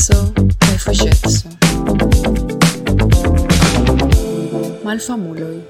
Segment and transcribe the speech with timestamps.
[0.00, 0.32] penso
[0.72, 1.48] e facesso.
[4.82, 5.62] Malfamuloi.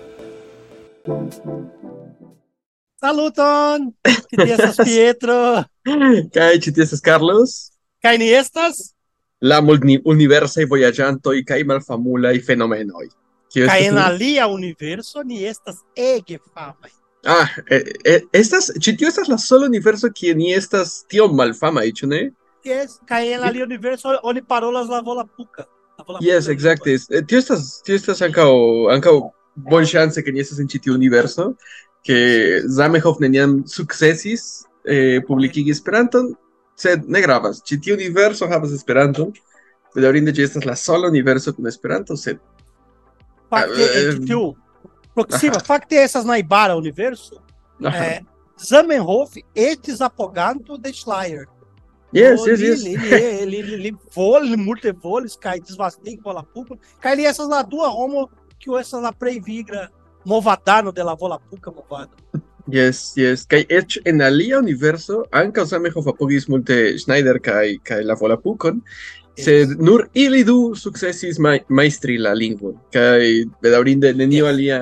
[3.00, 3.96] Saluton!
[4.28, 5.66] ¿Qué tienes, Pietro?
[5.84, 7.72] ¿Qué tienes, Carlos?
[8.00, 8.94] ¿Qué ni estas?
[9.40, 9.60] La
[10.04, 13.08] universa y voyagianto y cae malfamula y fenomenoi.
[13.52, 16.92] Kaj en alia universo ni estas ¡Eh, ege famaj.
[17.24, 22.06] Ah, eh, eh, estas, ĉi estas la sola universo kie ni estas tiom malfamaj, ĉu
[22.06, 22.20] ne?
[22.64, 25.64] Yes, kaj en alia universo oni parolas la volapuka.
[26.06, 26.96] Volapuka Yes, exacte.
[27.10, 28.50] Eh, Tio estas, tio estas ankaŭ
[28.92, 29.14] ankaŭ
[29.70, 31.54] bonŝance ke ni estas en ĉi tiu universo,
[32.06, 36.34] ke Zamenhof neniam sukcesis eh, publikigi Esperanton,
[36.76, 37.60] sed ne gravas.
[37.64, 39.32] Ĉi tiu universo havas Esperanton.
[39.94, 42.38] Bedaŭrinde ĝi estas la sola universo kun Esperanto, sed
[43.50, 44.42] Fakte Eh, en tiu
[45.14, 47.40] proksima, fakte estas najbara universo.
[47.82, 48.20] Eh,
[48.60, 51.46] Zamenhof estis apoganto de Schleier.
[52.12, 52.84] Yes, yes, yes.
[52.84, 52.96] Ele,
[53.42, 56.76] ele, ele, ele vole, multe voles, cai desvastei bola puca.
[57.00, 59.90] Cai ali essas na duas homo que essas na previgra
[60.24, 62.10] movadano de la vola puca movado.
[62.68, 63.46] Yes, yes.
[63.46, 68.82] Kai et en alia universo ankaŭ same hofapogis multe Schneider kai kai la vola pukon.
[69.36, 69.44] Yes.
[69.44, 74.54] Sed nur ili du sukcesis ma majstri la lingvon kaj bedaŭrinde nenio yes.
[74.54, 74.80] alia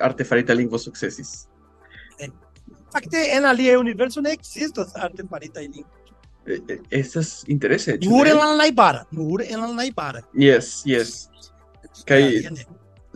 [0.00, 1.46] artefarita lingvo sukcesis.
[2.92, 5.92] Fakte en alia universo ne ekzistas artefarita lingvo.
[6.46, 8.30] Eh, eh, Estas interese, ĉu Nur ne?
[8.30, 10.22] en la najbara, nur en la najbara.
[10.34, 11.28] Yes, yes.
[12.06, 12.66] Kaj Alia ne.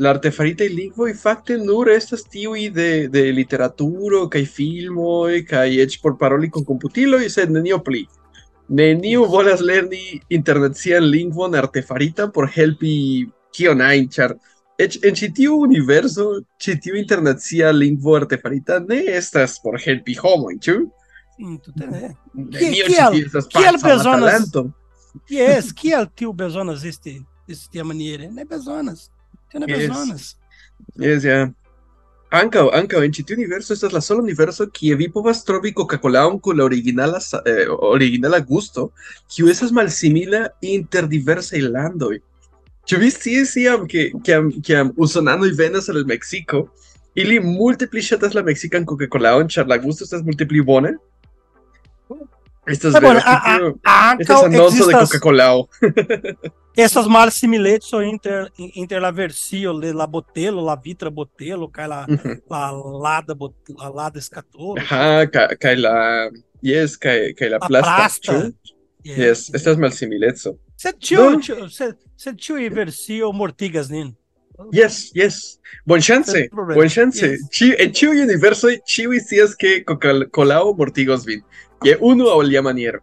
[0.00, 6.16] la artefaritaj lingvoj fakte nur estas tiuj de de literaturo kaj filmoj kaj eĉ por
[6.18, 8.06] paroli kun komputiloj, sed nenio pli.
[8.68, 14.34] Neniu volas lerni internacian lingvon artefaritan por helpi kion ajn, ĉar
[14.80, 20.58] eĉ en ĉi tiu universo, ĉi tiu internacia lingvo artefarita ne estas por helpi homojn,
[20.58, 20.76] ĉu?
[21.40, 22.14] Ne.
[22.34, 24.62] Nenio kiel- ĉi tie estas kiel paca la bezonas- talento.
[25.30, 27.16] Yes, kiel tiu bezonas esti
[27.48, 28.28] esti tiamaniere?
[28.30, 29.08] Ne bezonas.
[29.50, 29.78] Tio ne Yes.
[29.88, 30.36] bezonas.
[30.98, 31.50] Yes, ja.
[32.30, 36.40] Ankaŭ, ankaŭ en ĉi tiu universo estas la sola universo kie vi povas trovi Coca-Colaon
[36.40, 38.92] kun la originala eh, originala gusto,
[39.28, 42.20] kiu estas malsimila inter diversaj landoj.
[42.86, 46.68] Ĉu vi sciis iam ke kiam kiam usonanoj venas al Meksiko,
[47.14, 50.94] ili multe pli ŝatas la meksikan Coca-Colaon, ĉar la gusto estas multe pli bone?
[52.70, 55.66] Estas é, ah, mano, a, ah, a, ah, a estas anonso de Coca-Cola.
[56.76, 62.06] essas mal similetes inter, inter la versio, la botelo, la vitra botelo, cai la,
[62.48, 64.80] la lada, bot, la lada escatolo.
[64.90, 66.30] Ah, cai, cai la,
[66.62, 68.32] yes, cai, cai la, la plasta.
[68.32, 68.52] plasta.
[69.02, 70.48] Yes, yes, estas mal similetes.
[70.76, 71.68] Se tio, no.
[71.68, 74.16] se, se tio versio mortigas nin.
[74.72, 75.58] Yes, yes.
[75.86, 76.48] Buen chance.
[76.52, 77.26] Buen chance.
[77.26, 77.48] Yes.
[77.50, 81.42] Ci, en Chiu Universo, Chiu y si es que Coca-Colao Mortigos Vin.
[81.84, 83.00] Je unu aŭ alia maniero.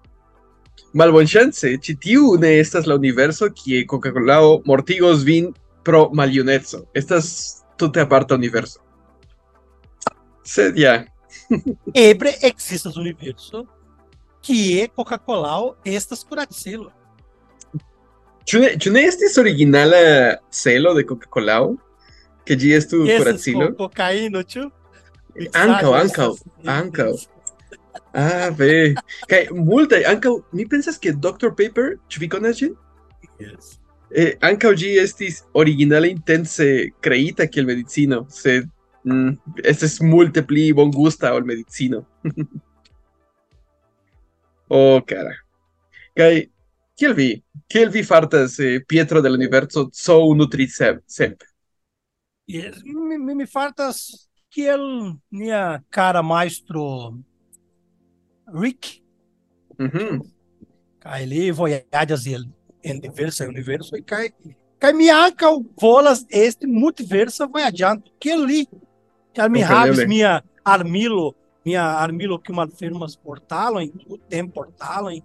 [0.98, 5.52] Malbonŝance, ĉi tiu ne estas la universo kie Coca-Colao mortigos vin
[5.84, 6.84] pro maljuneco.
[6.94, 7.28] Estas
[7.78, 8.80] tute aparta universo.
[10.44, 11.04] Sed ja,
[11.94, 13.66] Ebre ekzistas universo
[14.46, 16.92] kie Coca-Cola estas kuracilo.
[18.48, 19.98] ĉu ne, ĉu ne estis originala
[20.50, 21.74] celo de Coca-Colao?
[22.48, 23.66] Ke ĝi estu Estas kuracilo?
[23.76, 24.70] co- cocaíno, ĉu?
[25.54, 27.12] Ankaŭ, ankaŭ, estas- ankaŭ.
[28.18, 28.96] Ah, ve.
[29.30, 32.72] Kaj multaj ankaŭ mi pensas ke Dr Paper, ĉu vi konas ĝin?
[33.38, 33.76] Yes.
[34.10, 36.66] Eh, ankaŭ ĝi estis originale intence
[37.04, 38.66] kreita kiel medicino, sed
[39.06, 42.02] mm, estis multe pli bongusta ol medicino.
[44.80, 45.38] oh, cara.
[46.18, 46.32] Kaj
[46.98, 47.30] kiel vi,
[47.70, 51.54] kiel vi fartas eh, Pietro del Universo so nutri sempre?
[52.50, 57.14] Yes, mi, mi, mi fartas kiel nia cara maestro
[58.54, 59.02] Rick,
[59.80, 60.22] Mhm.
[61.00, 62.46] kaj li vojaĝas el
[62.84, 64.30] en diversaj universoj kaj
[64.80, 68.66] kaj mi ankaŭ volas esti multiversa vojaĝanto kiel li.
[69.36, 70.08] Ĉar mi havis Kompreneble.
[70.08, 71.34] mia armilo,
[71.66, 73.92] mia armilo kiu malfermas portalojn,
[74.30, 75.22] temportalojn,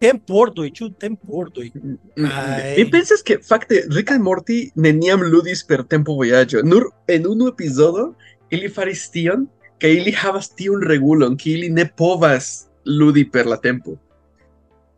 [0.00, 1.70] tempordoj, ĉu tempordoj.
[2.16, 6.62] Kaj- Mi pensas ke fakte Rick and Morty neniam ludis per tempo vojaĝo.
[6.64, 8.14] Nur en unu epizodo
[8.50, 9.46] ili faris tion
[9.80, 13.96] kaj ili havas tiun regulon ke ili ne povas ludi per la tempo.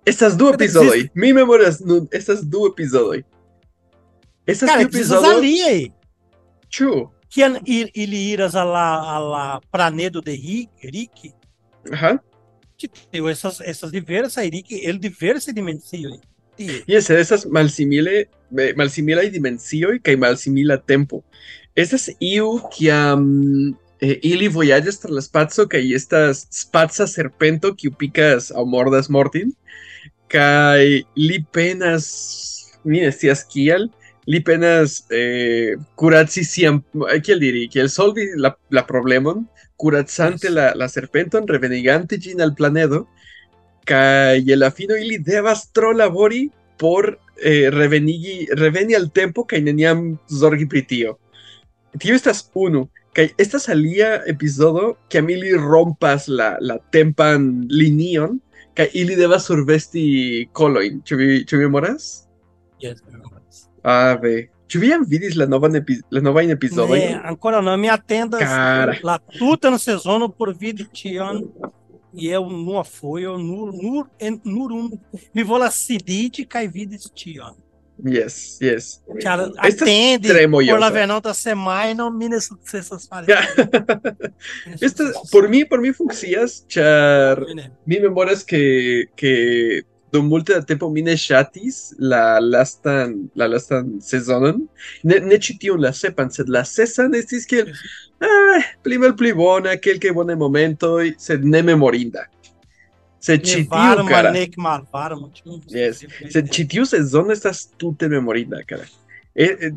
[0.06, 1.08] Estas du Sed epizodoj.
[1.14, 3.22] Mi memoras nun estas du epizodoj.
[4.46, 5.38] Estas Cara, tiu ekzistas epizodo.
[5.38, 5.90] aliaj.
[6.70, 7.10] Ĉu?
[7.30, 10.34] Kiam il, ili iras al la, al la planedo de
[10.82, 11.30] Rick,
[11.92, 12.18] Aha.
[12.78, 16.18] que tio essas, essas diversas Rick, el diversas dimensioj.
[16.86, 18.26] Yes, estas malsimile
[18.58, 21.22] eh, malsimilaj dimensioj kaj malsimila tempo.
[21.76, 23.22] Estas iu kiam
[24.00, 29.52] eh, ili vojaĝas tra la spaco kaj estas spaca serpento kiu pikas aŭ mordas mortin.
[30.30, 32.04] kai li penas
[32.84, 33.88] mi estias kiel
[34.26, 36.82] li penas eh, curaci siam
[37.24, 39.46] kiel diri kiel solvi la, la problemon.
[39.76, 40.54] Curacante Yes.
[40.54, 41.48] la, la serpenton.
[41.48, 43.06] Revenigante gin al planedo.
[43.84, 49.60] Kai je la fino ili devas tro labori por eh, revenigi reveni al tempo kai
[49.60, 51.18] neniam zorgi pri tio
[51.98, 57.66] tio estas unu kai estas alia epizodo que a mi li rompas la, la tempan
[57.68, 58.40] linion
[58.74, 62.26] kai ili devas survesti koloin ĉu vi ĉu vi memoras
[62.80, 63.02] Yes.
[63.82, 67.88] ave ĉu vi jam vidis la novan epi, la novajn epizodojn Ne, ancora não me
[67.88, 68.94] atendas Cara.
[69.02, 71.44] la tuta no sezono por vidi tion
[72.14, 74.90] e eu não fui, eu nur, nur, en, nur um,
[75.32, 77.54] mi volas siditi kaj vidis tion.
[78.04, 80.88] Yes yes Ĉar Estas atendi tre por la mojosa.
[80.94, 83.26] venonta semajno mi ne sukcesas fari.
[84.80, 87.70] Esta, por mi por mi funkcias ĉar Ne.
[87.86, 89.82] mi memoras que que
[90.12, 94.66] dum multe da tempo mi ne ŝatis la lastan la lastan sezonon
[95.04, 97.70] ne ne ĉi la sepan sed la sesan estis kiel
[98.20, 102.26] ah, pli mal pli bona kelkaj bonaj momentoj sed ne memorinda
[103.20, 105.28] tiu varma, kara nek malvarma.
[105.36, 105.60] ĉu?
[105.68, 106.04] Yes.
[106.32, 108.84] sed ĉi tiu sezono estas tute memorinda kara
[109.34, 109.72] eh, eh,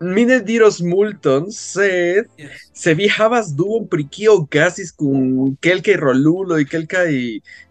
[0.00, 2.50] mi ne diros multon sed Yes.
[2.74, 7.08] se vi havas duon pri kio okazis kun kelkaj roluloj, kelkaj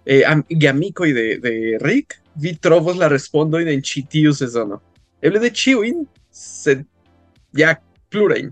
[0.05, 4.79] eh, am- geamikoj de, de Rick, vi trovos la respondojn en ĉi tiu sezono.
[5.21, 6.81] Eble de ĉiujn, sed
[7.55, 7.75] ja
[8.09, 8.49] plurajn.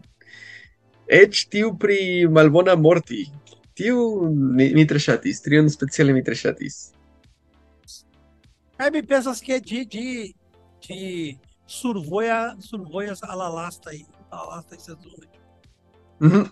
[1.11, 3.25] Eĉ tiu pri malbona morti
[3.81, 4.29] știu
[4.77, 6.93] Mitra Chatis, trio especial Mitra Chatis.
[8.77, 10.35] Aí me pensas que é de, de,
[10.87, 14.05] de survoia, survoias alalasta aí.
[14.31, 15.29] Alalasta esses dois.
[16.19, 16.45] Uhum.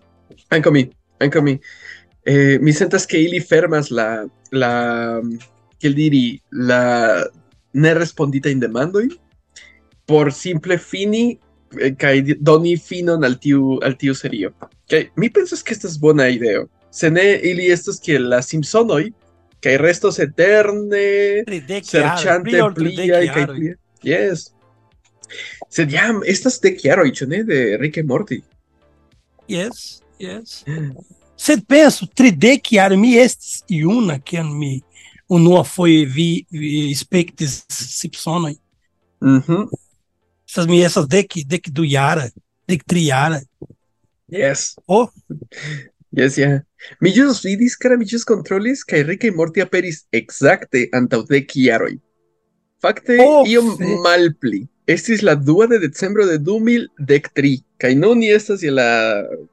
[0.50, 1.62] Ven conmigo, ven conmigo.
[2.26, 5.22] Eh, mi sentas que ili fermas la, la,
[5.80, 7.26] kiel diri, la
[7.74, 9.08] ne respondita in demandoi
[10.06, 11.40] por simple fini
[11.80, 14.54] eh, kaj doni finon al tiu, al tiu serio.
[14.90, 16.70] Kaj mi pensas que esta es buena ideo.
[16.92, 19.12] Se ne ili estos kiel la Simpsonoj
[19.64, 21.04] kaj restos eterne
[21.86, 23.76] serĉante pliaj kaj pliaj.
[24.04, 24.50] Yes.
[25.70, 28.40] Sed jam estas dek jaroj, ĉu ne, de Rick Morty?
[29.50, 30.64] Yes, yes.
[31.40, 34.80] Sed penso, tridek jaroj mi estis juna kiam mi
[35.30, 38.56] unua foje vi, vi spektis Simpsonoj.
[39.22, 39.70] Mhm.
[40.50, 42.26] Estas mi estas dek dek du jara,
[42.68, 43.38] dek tri jara.
[44.30, 44.74] Yes.
[44.88, 45.10] Oh,
[46.12, 46.62] Yes, yeah.
[47.02, 51.52] Mi ĵus vidis, kara mi ĵus kontrolis, kaj Rick and Morty aperis ekzakte antaŭ dek
[51.56, 51.98] jaroj.
[52.82, 54.62] Fakte, Oh, iom fe- malpli.
[54.90, 58.88] Estis la dua de decembro de 2013, kaj nun ni estas je la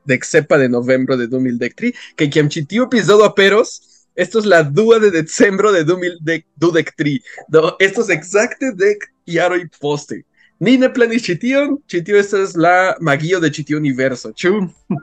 [0.08, 3.74] deksepa de novembro de 2013, kaj kiam ĉi tiu epizodo aperos,
[4.16, 7.20] estos la dua de decembro de 2013.
[7.52, 10.22] Do, estos ekzakte dek jaroj poste.
[10.58, 14.54] Ni ne planis ĉi tion, ĉi tio estas la magio de ĉi tiu universo, ĉu?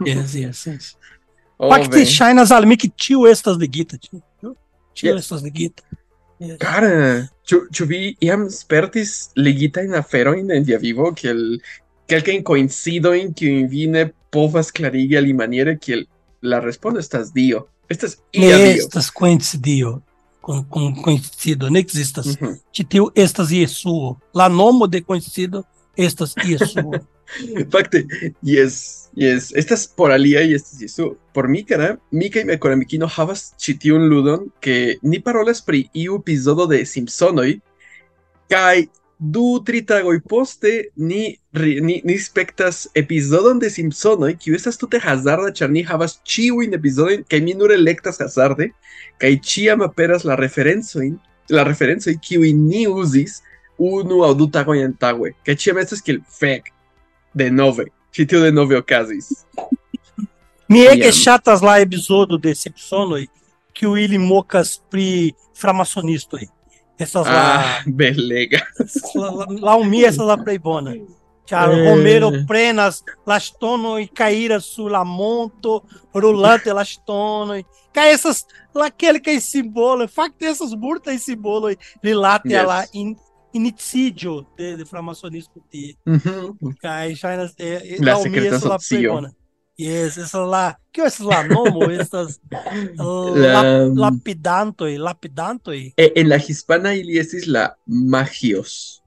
[0.07, 0.93] yes, yes, yes.
[1.63, 2.05] Oh, Fakte ve.
[2.05, 3.97] ŝajnas al mi ke tio estas ligita.
[3.97, 4.55] Tio,
[4.99, 5.83] tio estas ligita.
[6.43, 6.57] Yes.
[6.59, 6.89] Cara,
[7.47, 11.39] ĉu ĉu vi iam spertis ligitajn aferojn en via vivo kiel
[12.11, 16.03] kelkajn koincidojn kiujn vi ne povas klarigi alimaniere kiel
[16.41, 17.67] la respondo estas Dio.
[17.89, 18.83] Estas Ne ia Dio.
[18.83, 20.01] estas coincidio.
[20.41, 22.25] Com, com coincido, ne existas.
[22.41, 22.57] Mhm.
[22.75, 24.17] Ĉi tiu estas Jesuo.
[24.35, 25.63] La nomo de coincido
[25.95, 26.91] estas Jesuo.
[27.71, 28.03] Fakte,
[28.43, 29.51] yes, yes.
[29.55, 31.17] Estas por alia y estas Jesu.
[31.33, 35.87] Por mi cara, mi kaj mia koramikino havas ĉi tiun ludon ke ni parolas pri
[35.93, 37.59] iu epizodo de Simpsonoj
[38.49, 38.85] kaj
[39.19, 45.53] du tri tagoj poste ni ni, ni spektas epizodon de Simpsonoj kiu estas tute hazarda
[45.55, 48.69] ĉar ni havas ĉiujn epizodojn kaj mi nur elektas hazarde
[49.21, 51.15] kaj ĉiam aperas la referencojn
[51.49, 53.39] la referencoj kiujn ni uzis
[53.77, 56.73] unu aŭ du tagojn antaŭe kaj ĉiam estas kiel fek
[57.33, 57.49] de
[58.13, 59.29] tio de nove okazis.
[60.69, 61.11] Mi ege Iam.
[61.23, 63.25] ŝatas la epizodo de Simpsonoj
[63.73, 66.47] kiu ili mokas pri framasonistoj.
[66.99, 68.59] Estas la, Ah, belega.
[69.15, 70.93] la, la, laŭ mi estas la plej bona.
[71.49, 71.89] Ĉar Eh.
[71.89, 75.81] Homero prenas la ŝtonoj kaj iras sur la monto,
[76.13, 77.63] rulante la ŝtonoj.
[77.93, 82.63] Kaj estas la kelkaj simboloj, fakte estas multaj simboloj rilate Yes.
[82.63, 83.15] a la in,
[83.53, 86.75] inizio de, de framassonismo de uh eh, -huh.
[86.83, 89.31] Eh, aí já é, la secreta sociona
[89.77, 92.39] e essa lá que é esse nomo essas
[93.35, 93.61] la,
[93.95, 99.03] lapidanto e lapidanto e em la hispana iliesis la magios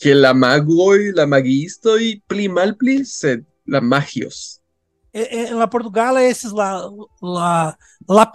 [0.00, 4.62] que la mago y la magisto y plimal pli sed la magios.
[5.12, 6.88] En la portugala esses lá
[7.20, 7.78] la,
[8.08, 8.32] la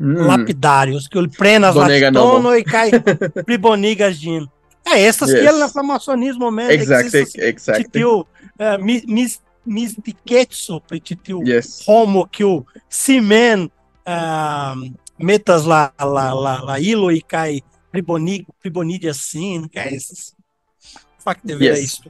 [0.00, 0.26] Mm.
[0.26, 2.90] lapidários, que ele prenas lastono e cai
[3.44, 4.48] pribonigas gin.
[4.86, 5.48] É, essas que Yes.
[5.50, 6.72] ele na flamacionismo mesmo.
[6.72, 7.84] Exactly, exactly.
[7.84, 11.84] Titiu, uh, mis, mis, mistiquetso, titiu, Yes.
[11.86, 13.70] homo que o simen
[14.06, 20.34] uh, metas lá, lá, lá, lá, ilo e cai priboni, pribonidia sin, que é essas.
[21.22, 22.00] Fact de ver Yes.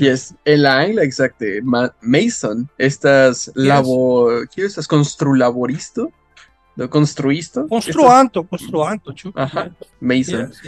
[0.00, 1.44] Yes, en la angla, exacto.
[1.62, 6.10] Ma- Mason, estas labor, ¿qué estas construlaboristo?
[6.76, 7.66] ¿Lo construisto?
[7.68, 9.32] Construanto, construanto, tio.
[9.34, 10.48] Ajá, Mason.
[10.48, 10.60] Yes.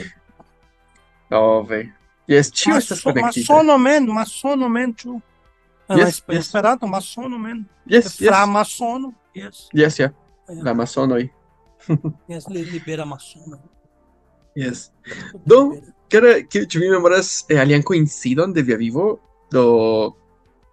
[1.31, 1.93] Oh, ve.
[2.29, 3.49] Yes, chido estas Maço- conectitas.
[3.49, 5.23] Maçonomen, maçonomen, tio.
[5.89, 6.47] Ah, Yes, esp- yes.
[6.47, 7.67] Esperanto, maçonomen.
[7.87, 8.29] Yes, yes.
[8.29, 9.69] Framaçono, yes.
[9.75, 10.15] Yes, yeah.
[10.49, 10.55] É.
[10.63, 11.31] La Amazon hoy.
[12.29, 13.59] Yes, li- libera maçono.
[14.57, 14.91] Yes.
[15.47, 20.17] Do, cara, que ci vi memoras eh, alian coincidon de via vivo do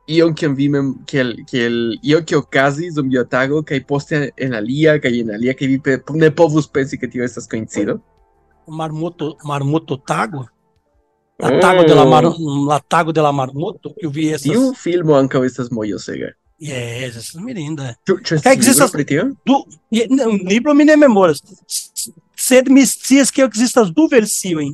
[0.08, 0.70] ion che vi
[1.06, 5.32] che el che el io che occasis dum biotago che poste en alia che en
[5.32, 8.02] alia che vi pe, ne povus pensi che tio estas coincido.
[8.68, 10.48] Marmoto, marmoto tago.
[11.38, 12.24] La tago de la, mar,
[12.68, 14.52] la tago de la marmoto, que eu vi essas.
[14.52, 16.32] Tiu filmo ankaŭ estas mojosega.
[16.58, 17.96] Yes, essas mirinda.
[18.08, 21.42] Ĉu ĉu Kaj estas libro não, um livro mi ne memoras.
[22.36, 24.74] Sed mi scias que existas du versiojn.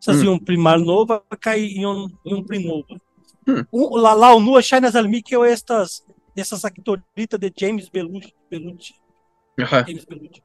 [0.00, 0.24] Estas Hmm.
[0.24, 2.88] iom pli malnova kaj iom iom pli nova.
[2.88, 3.09] Hmm.
[3.72, 6.02] Um, la, la unua ŝajnas al mi kiel estas
[6.36, 8.32] estas aktorita de James Belushi.
[8.50, 8.94] Belushi.
[9.62, 9.84] Aha.
[9.88, 10.42] James Belushi.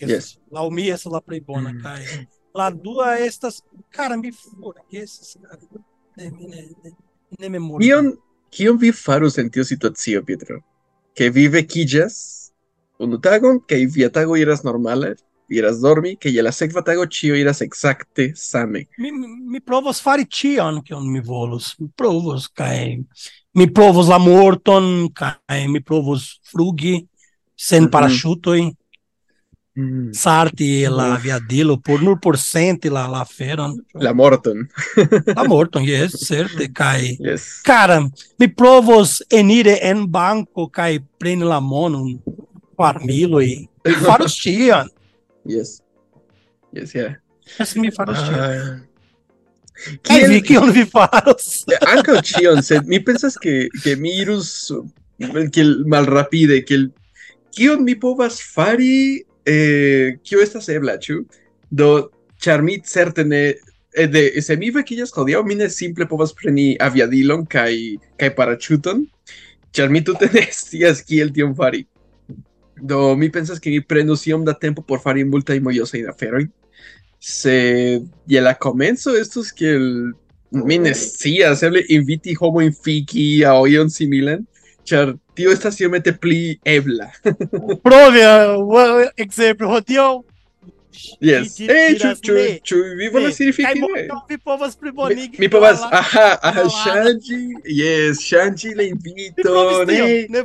[0.00, 0.38] Yes.
[0.50, 1.82] La mi essa la plej bona Mm.
[1.82, 5.58] kaj la dua estas cara mi forgesas cara.
[6.16, 6.90] Ne ne ne,
[7.38, 7.84] ne memoras.
[7.86, 8.16] Kion
[8.50, 10.60] kion vi farus en tiu situacio, Pietro?
[11.14, 12.14] Ke vi vekiĝas
[12.98, 15.22] unu tagon kaj via tago iras normale, vi
[15.56, 18.84] iras dormi, kaj je la sekva tago ĉio iras ekzakte same.
[18.98, 19.10] mi,
[19.54, 21.74] mi provos fari ĉion kion mi volus.
[21.78, 22.98] Mi provos kaj
[23.54, 27.06] mi provos la morton kaj mi provos flugi
[27.56, 27.90] sen Mhm.
[27.90, 28.60] paraŝutoj,
[30.12, 33.74] sarti la aviadilo por nur por senti la la aferon.
[33.94, 34.68] La morton.
[35.36, 37.60] La morton, yes, certe kaj Yes.
[37.64, 38.00] Cara,
[38.38, 42.20] mi provos enire en banco kaj preni la monon
[42.76, 43.66] por miloj.
[43.84, 44.88] Mi faros tion.
[45.44, 45.82] Yes.
[46.72, 47.14] Yes, yeah.
[47.58, 48.40] Yes, mi faros tion.
[48.40, 48.80] Ah.
[49.74, 51.64] Vi Kiel kion vi faros?
[51.92, 54.70] ankaŭ ĉion, sed mi pensas ke ke mi irus
[55.52, 56.88] kiel malrapide, kiel
[57.54, 61.20] kion mi povas fari eh, kio estas ebla, ĉu?
[61.70, 61.90] Do
[62.40, 66.72] ĉar mi certe ne eh, de se mi vekiĝas hodiaŭ, mi ne simple povas preni
[66.80, 67.74] aviadilon kaj
[68.20, 69.04] kaj paraĉuton,
[69.74, 71.84] ĉar mi tute ne scias kiel tion fari.
[72.76, 76.48] Do mi pensas che prendosi da tempo por fare in multa di mogliose da feroi.
[77.18, 80.14] Se gliela comenzo, esto es que el
[80.50, 84.46] minestia, hacerle inviti homo infiki a oion similan,
[84.84, 87.10] char tio estas iomete pli ebla.
[87.82, 90.22] Provia, well, exemple, hodiaŭ
[91.20, 91.56] Yes.
[91.58, 92.34] Hey, ĉu ĉu
[92.68, 93.66] ĉu vi volas iri?
[94.28, 95.40] Mi povas plibonigi.
[95.42, 99.86] Mi povas, aha, aha, ŝanĝi, yes, ŝanĝi la inviton.
[99.90, 100.44] Ne, ne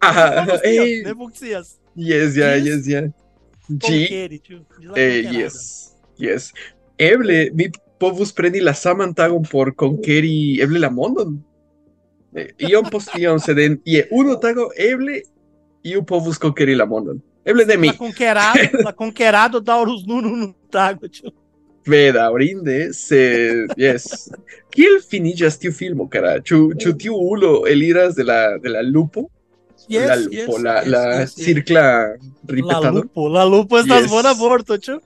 [0.00, 1.76] provis tion, eh, Ne funkcias.
[1.96, 2.86] yes, ja, Yes.
[2.86, 3.10] yes?
[3.68, 5.38] Ĝi la eh, konkerado.
[5.38, 5.56] yes,
[6.18, 6.52] yes.
[6.98, 11.38] Eble mi povus preni la saman tagon por konkeri eble la mondon.
[12.34, 15.20] Eh, Iom post iom, sed en je unu tago eble
[15.84, 17.20] iu povus konkeri la mondon.
[17.44, 17.86] Eble ne mi.
[17.92, 21.30] La conquerado, la conquerado daŭrus nun unu tago, ĉu?
[21.88, 23.18] Bedaŭrinde, se
[23.76, 24.28] yes.
[24.70, 26.36] Kiel finiĝas tiu filmo, kara?
[26.40, 29.26] Ĉu ĉu tiu ulo eliras de la de la lupo?
[29.88, 31.44] Yes, la yes, lupo, la, yes, la yes, yes.
[31.46, 32.90] circla La ripetado.
[33.02, 34.10] lupo, la lupo estas Yes.
[34.10, 35.00] bona vorto, ĉu?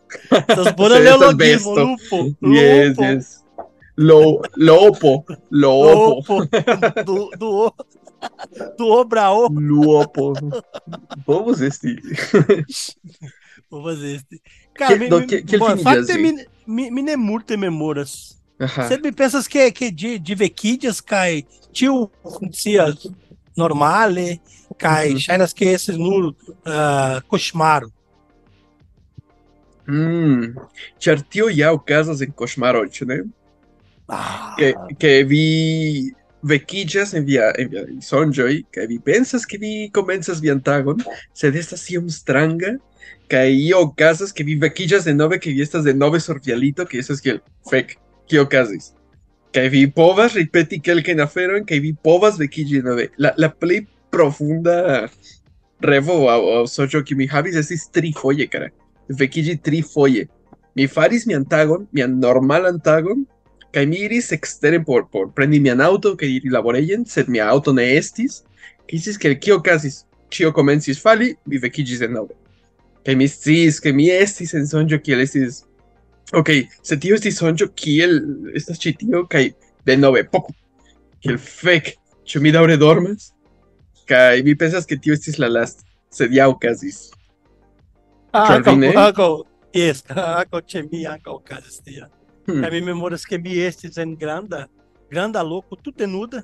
[0.48, 1.84] Estas bona neologismo, besto.
[1.84, 2.16] lupo.
[2.52, 3.02] Yes, lupo.
[3.04, 3.42] yes.
[3.98, 6.44] Lo, lopo, lopo, Lupo.
[7.06, 7.70] Du, du,
[8.78, 9.48] du brao.
[9.50, 10.34] luopo.
[11.26, 11.60] Vamos.
[13.70, 14.40] Vou fazer este.
[14.74, 18.36] Cara, Que- me, que- que bom, ele fakte finjas, mi, mi, mi ne multe memoras.
[19.02, 23.06] Mi pensas que, que de, de vekiĝas kaj tiu funkcias
[23.56, 24.38] normale
[24.78, 25.18] kaj Mhm.
[25.26, 27.90] ŝajnas ke estis nur uh, koŝmaro.
[29.88, 30.56] Mm.
[30.98, 33.20] Ĉar tio ja okazas en koŝmaroj, ĉu ne?
[34.08, 36.12] Ah, que, que vi
[36.46, 41.00] vekiĝas en via en via sonĝoj kaj vi pensas ke vi komencas vian tagon,
[41.34, 42.76] sed estas iom stranga
[43.30, 46.98] kaj io okazas ke vi vekiĝas denove ke vi estas denove sur via lito kaj
[47.02, 47.96] estas kiel fek
[48.30, 48.92] kio okazis.
[49.54, 53.08] Kaj vi povas ripeti kelkajn aferojn kaj vi povas vekiĝi denove.
[53.18, 55.06] La la plej profunda
[55.84, 58.70] revo aŭ aŭ sonĝo kiu mi havis estis trifoje kara.
[59.08, 60.26] Vekiĝi trifoje.
[60.76, 63.24] Mi faris mian tagon, mian normalan tagon,
[63.72, 67.72] kaj mi iris eksteren por, por prendi mian auto kaj iri laborejen, sed mia auto
[67.72, 68.42] ne estis.
[68.90, 70.02] Kisis ke kio okazis?
[70.30, 72.34] Ĉio komencis fali, mi vekiĝis denove.
[73.06, 75.62] que mi sis, que mi estis en sonjo que estis
[76.34, 76.50] Ok,
[76.82, 78.16] se tio estis sonjo kiel
[78.54, 79.44] estas ĉi tio kaj
[79.86, 80.52] denove poco
[81.22, 81.92] kiel fek
[82.26, 83.30] ĉu mi daŭre dormas
[84.10, 87.10] kaj mi pensas ke tio estis la last sed ja okazis
[88.36, 89.28] Ah, ankaŭ,
[90.12, 92.08] ankaŭ ĉe mi ankaŭ okazis tia.
[92.46, 92.60] Hmm.
[92.60, 94.66] Kaj mi memoras ke mi estis en granda,
[95.10, 96.42] granda loko, tute nuda.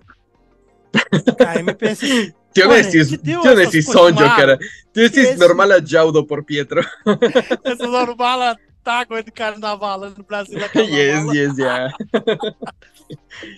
[1.42, 4.36] Kaj mi pensis, Tio ne estis tio ne estas estis sonjo koŝmaro.
[4.38, 4.56] kara
[4.92, 6.82] tio estis normala ĵaŭdo por Pietro
[7.70, 10.58] essa normala tago de carnaval no Brasil.
[10.58, 10.94] é carnaval.
[10.98, 11.92] yes yes ja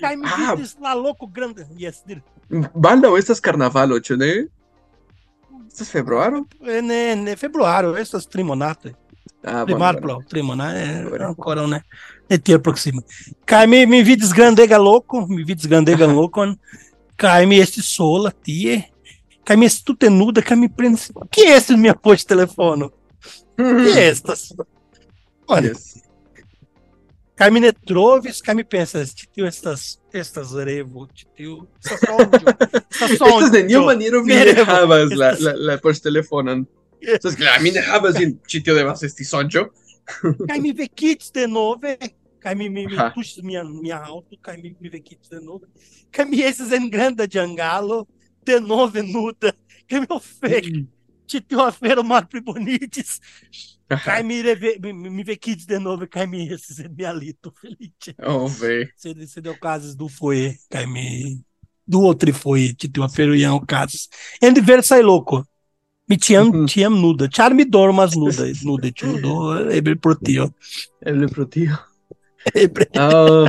[0.00, 0.56] Kaj mi Ah.
[0.80, 2.20] la loko granda, yes, dir.
[2.74, 4.46] baldaŭ estas karnavalo ĉu ne
[5.68, 8.94] estas februaro En, en februário, estas trimonate.
[9.44, 10.28] ah, Primar, bueno, bueno.
[10.28, 11.82] trimonate, é, ancora, né?
[12.30, 13.02] É ter proxima.
[13.46, 16.56] Kaj mi, mi vidis grandega loko, mi vidis grandega lokon,
[17.16, 18.84] kaj mi estis sola tie,
[19.44, 22.90] kaj mi estis tute nuda, kaj mi prendis, que estis mia poŝ telefono?
[23.56, 24.52] Que estas?
[25.48, 26.00] Olha, Yes.
[27.34, 32.00] Kaj mi ne trovis, kaj mi pensas, ĉi tio estas estas revo, ĉi tio estas
[32.06, 33.48] sonĝo, estas Estas sonĝo.
[33.56, 34.64] neniu maniero vi ne revo.
[34.68, 36.62] havas la, Estas- la, la poŝtelefonon.
[37.02, 38.14] Estas claro, mi ne havas
[38.48, 39.66] ĉi tio devas esti sonĝo.
[40.48, 41.96] Kaj mi vekitis denove,
[42.38, 43.10] kaj mi, mi, mi Aha.
[43.16, 45.66] tuŝis mian, mia aŭto, kaj mi, mi vekitis denove,
[46.14, 48.04] kaj mi estis en granda ĝangalo,
[48.46, 49.50] denove nuda,
[49.90, 50.70] kaj mi ofek,
[51.26, 53.18] ĉi tio afero malpliboniĝis,
[54.04, 58.14] kaj mi, reve, mi, mi mi vekitis denove, kaj mi estis en mia lito feliĉe.
[58.26, 58.88] Oh, ve.
[58.96, 61.06] Sed, sed okazis du foje, kaj mi
[61.86, 64.08] du aŭ trifoje ĉi tiu afero jam okazis.
[64.40, 65.42] En diversaj loko.
[66.08, 66.66] Mi ĉiam Mhm.
[66.68, 69.34] ĉiam nuda, ĉar mi dormas nuda, nude, ĉu do
[69.72, 70.50] eble pro tio.
[71.00, 71.76] Eble pro tio.
[72.54, 72.84] Eble.
[73.00, 73.48] Oh.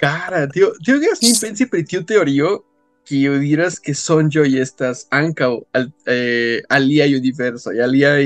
[0.00, 2.62] Cara, tio, tio diras mi pensi pri tiu teorio
[3.06, 8.24] kiu diras ke sonĝoj estas ankaŭ al, eh, aliaj universoj, aliaj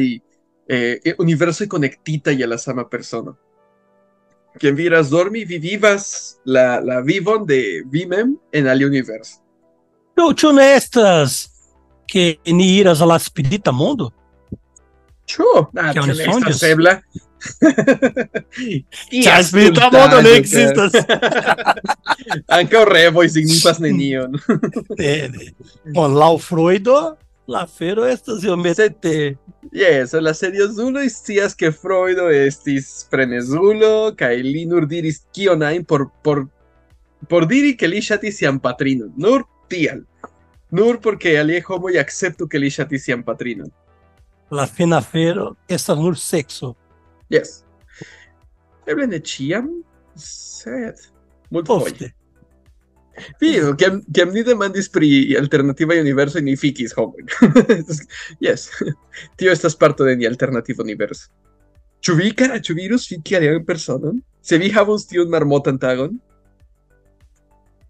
[0.68, 3.36] eh, universoj konektitaj al la sama persono.
[4.60, 9.42] Ke vi iras dormi, vi vivas la, la vivon de vi mem en alia universo.
[10.16, 11.42] Ĉu ĉu ne estas
[12.08, 14.10] ke ni iras al la spirita mondo?
[15.26, 15.50] Ĉu?
[15.76, 16.96] Ah, ĉu ne estas ebla?
[19.10, 20.96] Ĉar spirita mondo ne ekzistas.
[22.58, 24.38] Ankaŭ revoj signifas nenion.
[24.98, 25.52] Ne, ne.
[25.92, 26.98] Bon, laŭ Freudo,
[27.46, 29.36] la afero estas iomete
[29.72, 36.08] Yes, la seriozuloj scias ke Freudo estis frenezulo kaj li nur diris kion ajn por,
[36.22, 36.46] por,
[37.28, 39.12] por diri ke li ŝatis sian patrinon.
[39.16, 40.04] Nur tial.
[40.70, 43.70] Nur porque aliaj homoj akceptu ke li ŝatis sian patrinon.
[44.50, 46.74] la fina afero estas nur sekso.
[47.28, 47.64] Yes.
[48.86, 49.66] Eble ne ĉiam,
[50.14, 51.08] sed
[51.50, 52.12] multfoje.
[53.40, 57.28] Fidu, kiam, kiam ni demandis pri alternativa universo, ni fikis homojn.
[58.46, 58.68] yes,
[59.38, 61.30] tio estas parto de ni alternativa universo.
[62.04, 64.20] Ĉu vi, kara, ĉu vi irus fiki alian personon?
[64.44, 66.18] Se vi havos tiun marmotan tagon?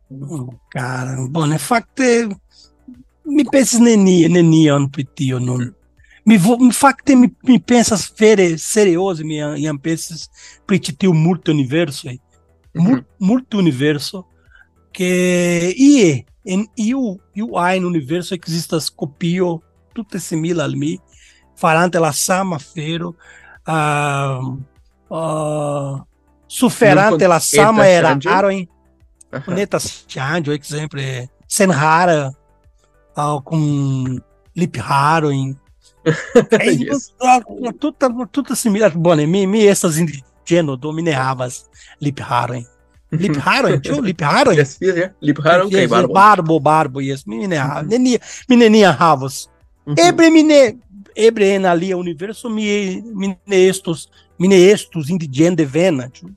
[0.08, 2.28] Mm, oh, cara, bone, fakte,
[3.26, 5.66] mi pensis nenion, nenion pri tio nun.
[6.26, 10.26] Mi, vo, fakte, mi, mi pensas vere, serioze, mi jam pensis
[10.66, 12.08] pri ĉi tiu universo.
[12.08, 12.82] Mhm.
[12.84, 13.58] Mul, mm -hmm.
[13.58, 14.24] universo.
[14.96, 15.10] Que
[15.76, 17.02] ie en iu
[17.36, 19.60] iu ajn universo ekzistas kopio
[19.94, 20.92] tute simila al mi
[21.60, 23.08] farante la sama afero
[23.68, 24.40] uh,
[25.10, 26.00] uh,
[26.48, 28.30] suferante la sama era ŝanĝo?
[28.38, 28.64] arojn
[29.36, 29.54] Aha.
[29.54, 31.06] netas ŝanĝo ekzemple
[31.48, 32.30] senrara
[33.16, 33.62] aŭ kun
[34.56, 35.54] lipharojn
[36.50, 37.10] Kaj Yes.
[37.20, 41.64] la- la tuta tuta simila bone mi mi estas indigeno do mi ne havas
[43.20, 45.10] lipharojn ĉu lipharojn Yes, yes, yeah.
[45.20, 46.14] Lipharon kaj Yes, barbo.
[46.14, 47.26] barbo, barbo, yes.
[47.26, 49.48] Mi ne ha, nenia, mi nenia havos.
[49.86, 49.98] Mhm.
[50.08, 50.76] Ebre mi ne,
[51.16, 56.28] ebre en alia universo mi, mi ne estos, mi ne estos indigene devena, ĉu?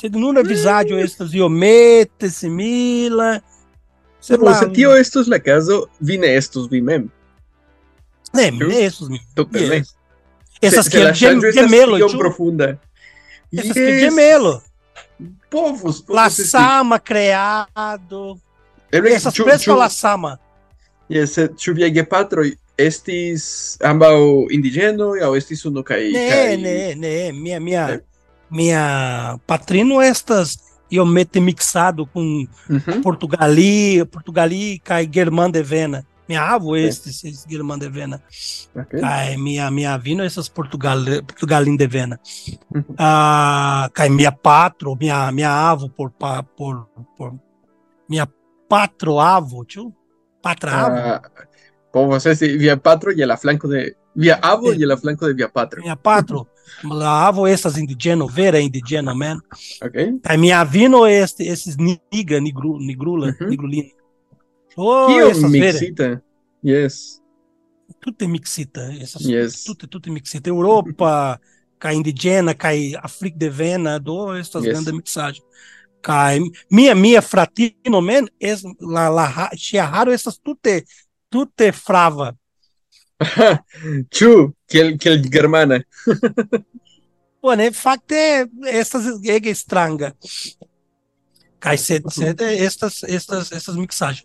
[0.00, 3.40] Sed nun la vizaĝo estas iomete simila.
[4.20, 4.36] Se
[4.74, 7.08] tio estus la caso, vi ne estus vi mem.
[8.34, 9.18] ne, mi ne estos mi.
[9.54, 9.94] Yes.
[10.60, 12.18] Kiel gem, ŝanĝo estas gemelo, tiom ĉu?
[12.18, 12.68] profunda.
[13.52, 14.60] Estas kiel gemelo.
[15.50, 16.44] Povus, povus La esti.
[16.44, 18.38] sama creado.
[18.92, 20.38] Eble, Estas ĉu- preskaŭ ĉu- la sama.
[21.08, 27.32] Yes, ĉu viaj gepatroj estis ambaŭ indiĝenoj aŭ estis unu kaj Ne, kaj- ne, ne,
[27.32, 28.00] mia, mia, Ne?
[28.50, 28.82] mia
[29.46, 30.58] patrino estas
[30.90, 33.02] iomete mixado com Mhm.
[33.02, 36.02] Portugali, Portugali kaj Germán de Vena.
[36.28, 38.20] Minha avó estis estis Germán de Vena.
[38.76, 39.00] Ok.
[39.00, 42.18] Kaj mia mia avino estas Portugal Portugalin de Vena.
[42.70, 42.94] Mhm.
[42.98, 46.12] Ah, kaj mia patro, mia mia avo por
[46.56, 47.32] por por
[48.08, 48.26] mia
[48.68, 49.92] patro avo, ĉu?
[50.42, 50.96] Patra avo.
[50.96, 51.22] Ah,
[51.92, 55.48] povas esti via patro je la flanko de Via Avo y el flanco de Via
[55.48, 55.80] Patro.
[55.80, 56.48] Via Patro.
[56.82, 59.40] La avo estas indigeno, vera indigena, man.
[59.80, 60.20] Ok.
[60.24, 63.48] Kai minha vino este, esses niga, nigru, nigrula, Uhum.
[63.48, 63.88] nigrulina.
[64.80, 66.22] Oh, Kio essas mixita.
[66.64, 67.20] Yes.
[68.00, 68.92] Tudo é mixita.
[69.00, 69.64] Essas, Yes.
[69.64, 70.48] tudo, tudo é mixita.
[70.48, 71.40] Europa,
[71.80, 74.72] cai indigena, cai África de Vena, do estas Yes.
[74.72, 75.44] grandes mixagens.
[76.00, 76.38] Cai
[76.70, 79.50] minha minha fratino, man, es la la
[79.90, 80.84] raro essas tudo é
[81.28, 82.38] tudo é frava.
[84.14, 85.84] Chu, que que germana.
[87.56, 90.14] Né, facto é essas ega estranga.
[91.60, 94.24] Cai se, se, estas estas estas mixagens.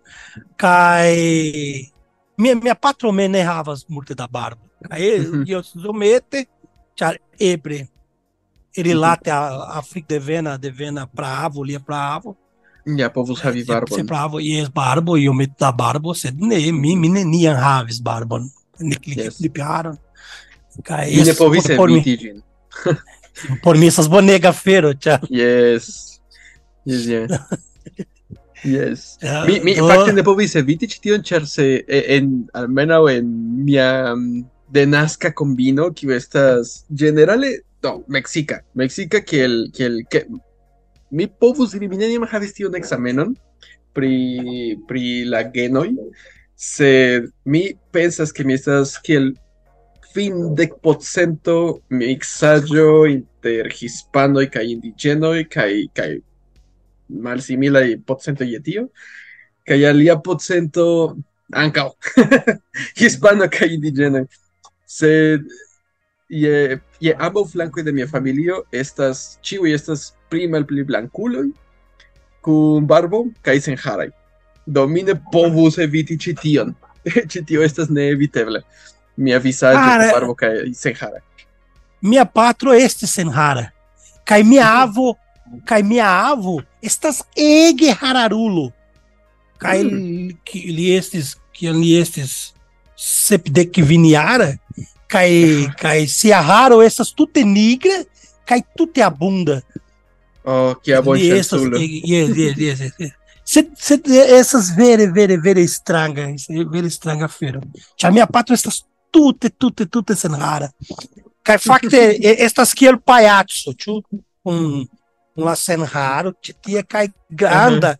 [0.57, 1.91] Cai
[2.37, 4.61] minha minha patrona me errava as murte da barba.
[4.89, 5.43] Aí Uhum.
[5.47, 6.47] eu somete
[6.95, 7.89] char ebre.
[8.75, 8.99] Ele Uhum.
[9.01, 12.35] late a África de Vena, de Vena para avo, lia para avo.
[12.85, 13.95] Ya, povos havi barbon.
[13.95, 17.23] Se para avo e barbo e eu meto da barbo, se ne mi mi ne
[17.23, 18.49] nian havis barbon.
[18.79, 19.37] Ne Yes.
[19.37, 19.97] clip piaron.
[20.83, 22.43] Cai Mi ne povis por mim, eviti
[23.63, 25.19] por mim essas bonegas feiro, tchau.
[25.29, 26.12] Yes.
[26.85, 27.27] Yes, yeah.
[28.63, 29.17] Yes.
[29.21, 33.01] Ah, Mi, mi do- fakte ne povis eviti ĉi tion ĉar se e- en almenaŭ
[33.11, 33.27] en
[33.67, 37.49] mia mm, denaska kombino kiu estas ĝenerale
[37.83, 40.23] no meksika meksika kiel kiel ke
[41.11, 43.35] mi povus diri mi neniam havis tiun ekzamenon
[43.93, 44.13] pri
[44.87, 45.89] pri la genoj
[46.55, 49.33] sed mi pensas ke mi estas kiel
[50.13, 51.57] kvindek procento
[51.91, 56.13] miksaĵo inter hispanoj kaj indiĝenoj kaj kaj
[57.07, 58.87] malsimilaj podcentoj je tio,
[59.67, 61.15] kaj alia podcento
[61.53, 61.89] ankaŭ
[62.99, 64.25] hispano kaj indiĝena.
[64.87, 65.45] Sed
[66.29, 71.49] je je ambaŭ flankoj de mia familio estas ĉiuj estas pli malpli blankuloj
[72.43, 74.09] kun barbo kaj senharaj.
[74.65, 76.73] Do mi ne povus eviti ĉi tion.
[77.31, 78.63] ĉi tio estas neevitebla.
[79.15, 81.19] Mia vizaĝo kun barbo kaj senhara
[82.01, 83.69] Mia patro este senhara
[84.25, 85.13] kaj mia avo
[85.65, 88.71] cai minha avo, estas ege hararulo.
[89.57, 90.29] Cai Hum.
[90.43, 92.53] que li estes, que li estes
[92.95, 94.59] sepdec viniara,
[95.07, 98.05] cai cai se raro essas tutte nigra,
[98.45, 99.63] cai tutte a bunda.
[100.43, 103.11] oh que bom Li essas, chanculo yes, yes, yes, yes.
[103.45, 104.01] Se, se,
[104.39, 106.25] essas vere, vere, vere estranga,
[106.69, 107.61] vere estranga feira.
[107.97, 110.73] Tia minha patro estas tutte, tutte, tutte senhara.
[111.41, 114.01] Cai facte, estas kiel paiazzo, tio,
[114.43, 114.87] um,
[115.35, 117.99] uma senharo, titia cai granda.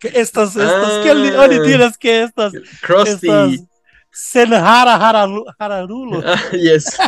[0.00, 1.02] Que Estas, estas, Ah.
[1.02, 1.08] que
[1.62, 3.69] tiras que estas, Krusty estas
[4.12, 6.22] senhara hararu- hararulo.
[6.34, 6.84] Ah, yes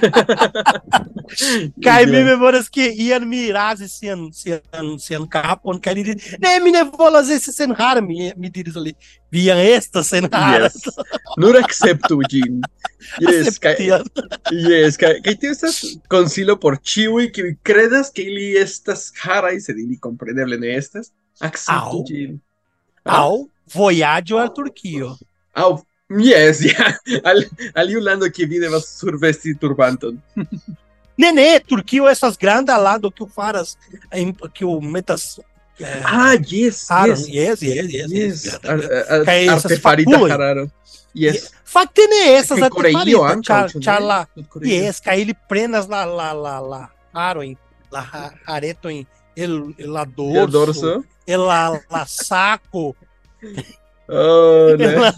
[1.76, 2.04] Yeah.
[2.06, 6.60] mi memórias que iam mirar se an, se an, se an capon, cai ele ne
[6.60, 8.94] mi ne volas esse senhara, mi, mi diris ali,
[9.30, 10.64] viam esta senhara.
[10.66, 10.88] Yes.
[11.38, 12.60] Nur acceptu ĝin.
[13.20, 14.04] Yes, kaj Aceptian.
[14.52, 19.78] yes, kaj kaj tio estas konsilo por ĉiuj kiuj kredas ke ili estas haraj, sed
[19.78, 21.10] ili kompreneble ne estas.
[21.40, 22.36] Akceptu ĝin.
[23.04, 25.16] Au voyaggio al Turquio.
[25.54, 25.78] Aŭ
[26.20, 26.92] Yes, ja.
[27.24, 27.44] Al,
[27.74, 30.18] aliu lando kie vi devas survesti turbanton.
[31.18, 33.76] Ne, ne, Turquio essas grandes lá do que o faras,
[34.54, 35.38] que o metas...
[35.78, 37.28] É, Ah, yes, Haron, yes.
[37.28, 38.44] yes, yes, yes, yes.
[38.44, 40.30] Yes, artefarita fakuloj.
[40.32, 40.70] hararo.
[41.14, 41.50] Yes.
[41.64, 43.84] Fakte ne estas Kaj Koreio artefarita, ankaŭ, char, ĉu ne?
[43.84, 44.72] char la, Koreio.
[44.86, 46.80] yes, kaj ili prenas la, la, la, la,
[47.12, 47.56] aroin,
[47.92, 49.04] la ha- aretojn,
[49.36, 52.94] el, el la dorso, El el la saco,
[54.14, 54.96] Oh, el ne.
[54.98, 55.12] la,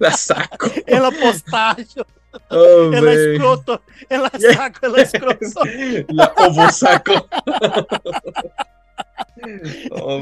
[0.00, 0.70] La saco.
[0.86, 2.06] el la postaggio,
[2.50, 3.18] Oh, el la man.
[3.18, 4.54] escroto, el la Yes.
[4.56, 5.60] saco, el la escroto.
[6.08, 7.14] La ovo saco.
[9.90, 10.20] oh.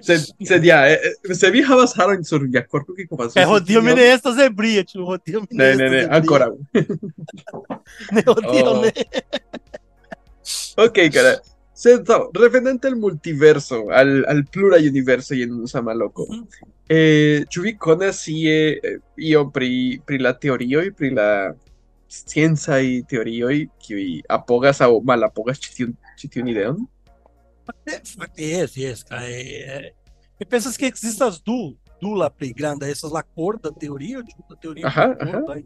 [0.00, 0.78] Sed, sed ja,
[1.34, 4.84] se vi havas harojn sur via korpo, kiel povas É rodio me ne estas ebria,
[4.84, 6.16] ĉu rodio me Ne, ne, ne, estas ebria.
[6.16, 6.52] ankoraŭ.
[8.12, 8.80] Ne, rodio Oh.
[8.84, 8.92] ne.
[10.76, 11.38] Ok, cara.
[11.74, 16.22] Sento, referente al multiverso, al, al plurayuniverso y en un samaloco.
[16.22, 16.48] Uh -huh.
[16.88, 21.56] eh, Chubicona sí, eh, io pri, pri la teoría y pri la
[22.06, 26.88] ciencia y teoría y que apogas o mal apogas chitiun, chitiun ideón.
[28.36, 29.04] Yes, yes.
[29.10, 29.94] Eh, é, é.
[30.38, 31.76] E eh, pensas que existem as du,
[32.14, 34.86] la pri grande, essas la cor da teoria, da teoria.
[34.86, 35.64] Aham, aham.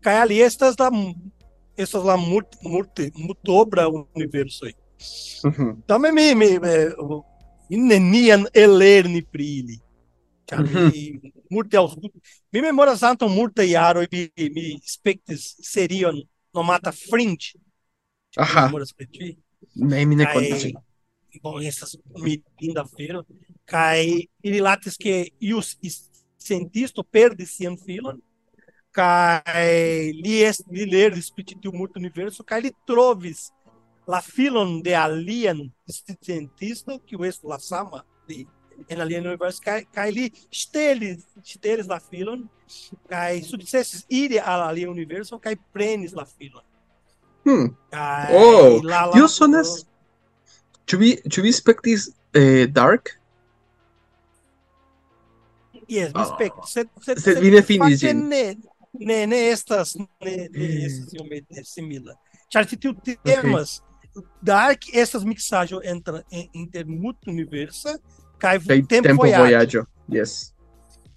[0.00, 0.88] Cai ali estas da,
[1.76, 4.74] essas la multi, multi, multobra universo aí.
[5.44, 5.82] Mhm.
[5.84, 7.24] Então me me me me o-
[7.70, 9.78] nenian elerni pri ili.
[10.46, 11.96] Cari, multe aos
[12.52, 16.22] mi memoras antam multe iaro mi mi spectes serion
[16.54, 17.52] nomata fringe.
[18.36, 18.66] Aha.
[18.66, 19.38] Memoras pri ti?
[19.74, 20.64] Ne, mi ne konas.
[21.42, 23.22] bom, essas mirinda feira,
[23.66, 26.08] cai ili lates que ius is-
[26.38, 28.18] cientisto perde sian filon,
[28.90, 33.50] Kai li, est, li ler spiritiu multiverso, kai li trovis
[34.08, 38.46] la filon de alien scientisto que o es la sama de
[38.88, 42.48] en alien universo kai kai li stelis stelis la filon
[43.08, 46.64] kai sukcesis iri al alien universo kai prenis la filon
[47.44, 47.66] hmm.
[47.90, 49.84] Kai, oh la, la, tio sonas
[50.88, 53.14] ĉu vi ĉu vi spektis eh, dark
[55.88, 56.24] Yes, mi ah.
[56.34, 56.64] spektis.
[56.64, 56.68] Oh.
[56.68, 58.18] Sed, sed, sed, vi ne finis ĝin.
[58.28, 58.42] Ne,
[58.92, 62.12] ne, ne estas, ne, ne estas iomete simila.
[62.52, 62.92] Ĉar ĉi tiu
[63.24, 63.78] temas
[64.42, 67.96] Dark estas miksaĵo entre en- inter multuniversa
[68.38, 69.44] kaj Kaj tempo tempovojaĝo.
[69.44, 69.84] vojaĝo.
[70.08, 70.52] Yes.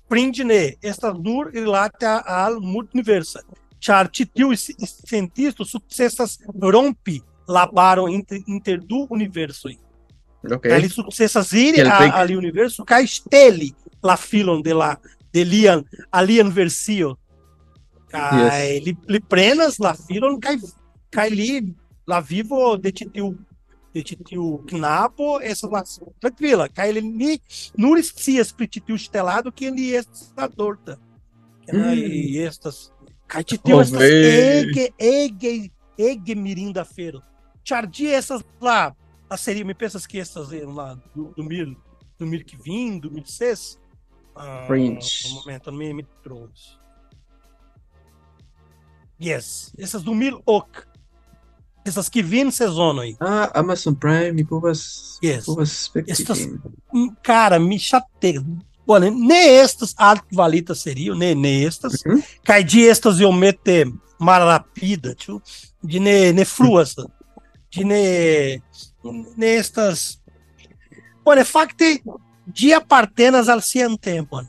[0.10, 3.40] Prinde ne estas nur rilata al multuniversa.
[3.80, 4.76] Ĉar ĉi tiu ci-
[5.08, 9.76] cientisto sukcesas rompi la baro inter, inter du universoj.
[10.52, 10.62] Ok.
[10.64, 12.12] Kaj li sukcesas iri Kiel a- fek.
[12.14, 13.74] al universo kaj ŝteli
[14.04, 14.96] la filon de la
[15.34, 17.16] de lian alian versio.
[18.12, 20.58] Kaj li, li prenas la filon kaj
[21.12, 21.74] kaj li
[22.08, 23.34] la vivo de ĉi tiu
[23.94, 25.82] de ĉi tiu knabo estas la
[26.24, 27.38] trankvila kaj li ni
[27.78, 30.98] nur scias pri ĉi tiu ŝtelado kiel li estas adorta.
[31.68, 32.90] Kaj li estas
[33.28, 34.10] kaj ĉi tiu Oh, estas ve.
[34.62, 37.22] ege ege ege mirinda afero.
[37.64, 38.94] Ĉar ĝi estas la
[39.30, 41.76] a seria me pensas que estas eh, lá do, do mil
[42.20, 43.80] do mil que vim, do mil seis.
[44.36, 44.68] Ah.
[44.70, 46.78] Um momento, me, me trouxe.
[49.20, 50.88] Yes, essas do mil ok.
[51.84, 53.16] Essas que vêm sezono aí.
[53.20, 55.46] Ah, Amazon Prime, mi povas, Yes.
[55.46, 56.48] povas spekti Estas-
[57.24, 58.44] Cara, me chateia.
[58.86, 62.04] Bom, né, nem estas alto-valitas seriam, nem, nem estas.
[62.44, 63.86] Cai de estas eu mete
[64.20, 65.42] mais rápida, tio.
[65.84, 66.96] De ne, ne fruas.
[67.72, 68.62] De ne,
[69.38, 70.20] ne estas.
[71.38, 71.84] É facto
[72.46, 74.42] de apartenas al cien tempo.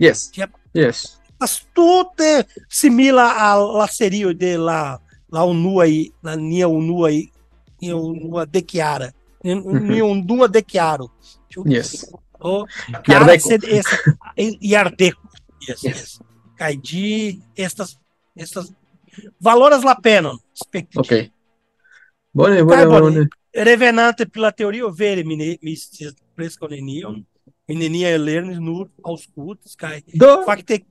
[0.00, 0.30] Yes.
[0.36, 0.52] Yep.
[0.76, 1.18] Yes.
[1.40, 5.00] Mas tudo é simila a la serie de la
[5.32, 7.30] la unua aí, la nia unua aí,
[7.80, 9.12] nia unua de Chiara.
[9.42, 11.10] Nia unua de Chiaro.
[11.66, 12.06] Yes.
[12.40, 12.66] Oh,
[13.08, 13.48] Yardeco.
[13.48, 15.20] Cara, esse- Yardeco.
[15.68, 15.96] Yes, Yes.
[15.96, 16.20] yes.
[16.56, 17.98] Cai de estas
[18.36, 18.72] estas
[19.40, 20.32] valoras la pena.
[20.96, 21.12] Ok.
[22.32, 23.28] Bone, bone, Cara, bone.
[23.52, 25.76] Revenante pela teoria vere mi mi
[26.34, 27.24] presco nenion.
[27.68, 30.84] Mi nenia lernis nur aŭskultis kaj Do, fakte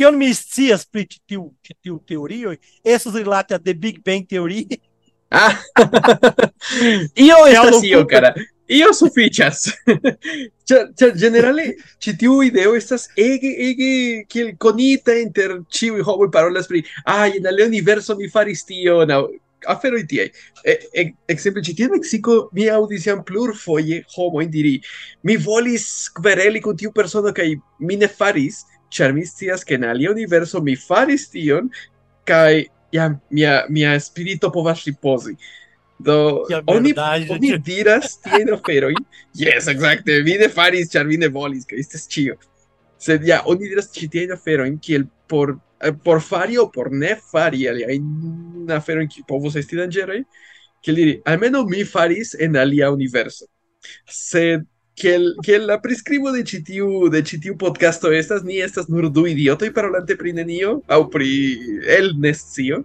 [0.00, 2.54] Kion mi scias pri ĉi tiu ĉi tiu teorioj
[2.88, 4.62] estas rilate de Big Bang Theory.
[5.28, 5.58] Ah.
[7.26, 8.30] io estas io, cara.
[8.70, 9.66] Io sufiĉas.
[10.70, 11.66] Ĉar ĝenerale
[12.00, 13.90] ĉi tiu ideo estas ege ege
[14.32, 19.20] kiel konita inter ĉiuj homoj parolas pri ai en la universo mi faris tion aŭ
[19.68, 20.30] aferoj tiaj.
[21.28, 24.78] Ekzemple ĉi tie en Meksiko mi aŭdis jam plurfoje homojn diri
[25.28, 27.52] mi volis kvereli kun tiu persono kaj
[27.84, 31.70] mi ne faris ĉar mi scias ke en alia universo mi faris tion
[32.28, 35.36] kaj ja mia mia spirito povas ripozi.
[36.00, 39.02] Do ja, oni verdade, oni diras tiajn oferojn.
[39.36, 42.36] yes exacte mi ne faris, ĉar mi ne volis, kaj estas ĉio.
[42.98, 47.16] Sed ja, oni diras ĉi tiajn oferojn kiel por eh, por fari o por ne
[47.32, 50.22] fari aliajn aferojn kiuj povus esti danĝeraj,
[50.82, 53.46] kiel diri, almeno mi faris en alia universo.
[54.08, 54.64] Sed
[55.00, 59.08] kiel kiel la priskribo de ĉi tiu de ĉi tiu podcasto estas, ni estas nur
[59.12, 61.30] du idiotoj parolante pri nenio aŭ pri
[61.98, 62.82] el nescio.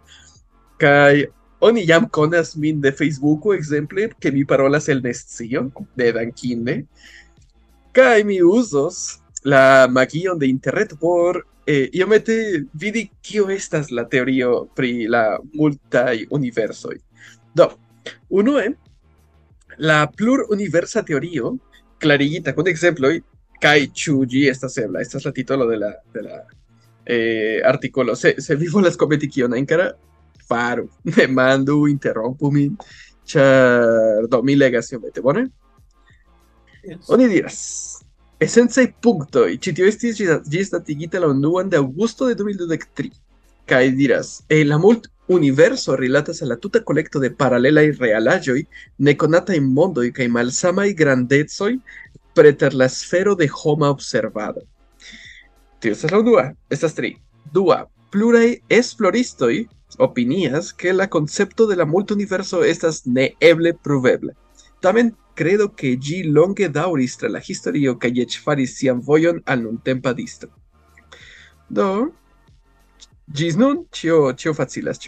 [0.82, 1.26] Kaj
[1.66, 6.78] oni jam konas min de Facebooko, ekzemple, ke mi parolas el nescio de dankinde.
[7.96, 14.66] Kaj mi uzos la magion de internet por eh, iomete vidi kio estas la teorio
[14.76, 16.98] pri la multaj universoj.
[17.56, 17.70] Do,
[18.30, 18.68] unue,
[19.78, 21.56] la pluruniversa teorio,
[22.06, 23.10] Clarillita, con ejemplo,
[23.60, 26.46] Kai Chuji, esta sebla, esta es la título de la, de la
[27.04, 27.62] eh.
[28.16, 29.98] Se, se vivo las competizioni in cara,
[30.48, 32.78] faro, me mando, interrompumi,
[34.44, 35.50] mi legazione, bone?
[36.84, 37.10] Yes.
[37.10, 38.02] Oni diras.
[38.38, 43.10] Esencaj punktoj ĉi tio estis ĝisdatigita la unuan de aŭgusto de 2023
[43.66, 48.62] kaj diras: "En la mult universo rilatas a la tuta kolekto de paralelaj realaĵoj,
[48.98, 51.74] nekonataj mondoj kaj malsamaj grandecoj
[52.36, 54.62] preter la sfero de homa observado.
[55.80, 57.16] Tio estas la estas tri.
[57.54, 64.34] Dua, pluraj esploristoj opinias que la concepto de la multiuniverso estas neeble pruvebla.
[64.82, 69.64] Tamen credo que ĝi longe daŭris tra la historio kaj eĉ faris sian vojon al
[69.64, 70.50] nuntempa distro.
[71.70, 72.12] Do,
[73.34, 75.00] ĝis nun ĉio ĉio facilas?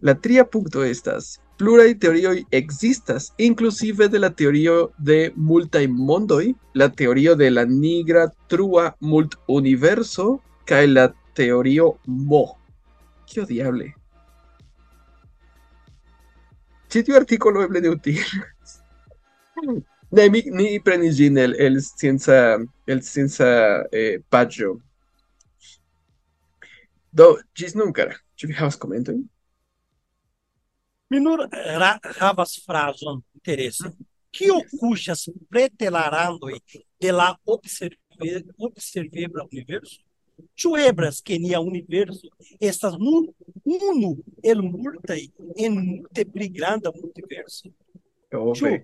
[0.00, 5.86] La tria punkto estas pluraj teorioj ekzistas, inclusive de la teorio de multaj
[6.74, 12.58] la teorio de la nigra trua multuniverso cae la teorio mo.
[13.26, 13.94] Qué diable.
[16.88, 18.20] Sitio artículo eble de util.
[20.12, 21.80] Ne, mi prenis el, el
[22.86, 24.20] el scienca eh.
[27.12, 28.16] Do, ĝis nun, kara.
[28.40, 29.20] Ĉu vi havas komentojn?
[31.12, 31.44] Mi nur
[31.80, 33.92] ra, havas frazon interesa.
[34.32, 36.56] Kio kuŝas pretelarandoj
[37.04, 40.00] de la observe, observebla universo?
[40.56, 43.28] Ĉu eblas ke nia universo estas nur
[43.68, 45.20] unu el multaj
[45.60, 47.68] en multe pli granda multiverso?
[48.32, 48.78] Ve.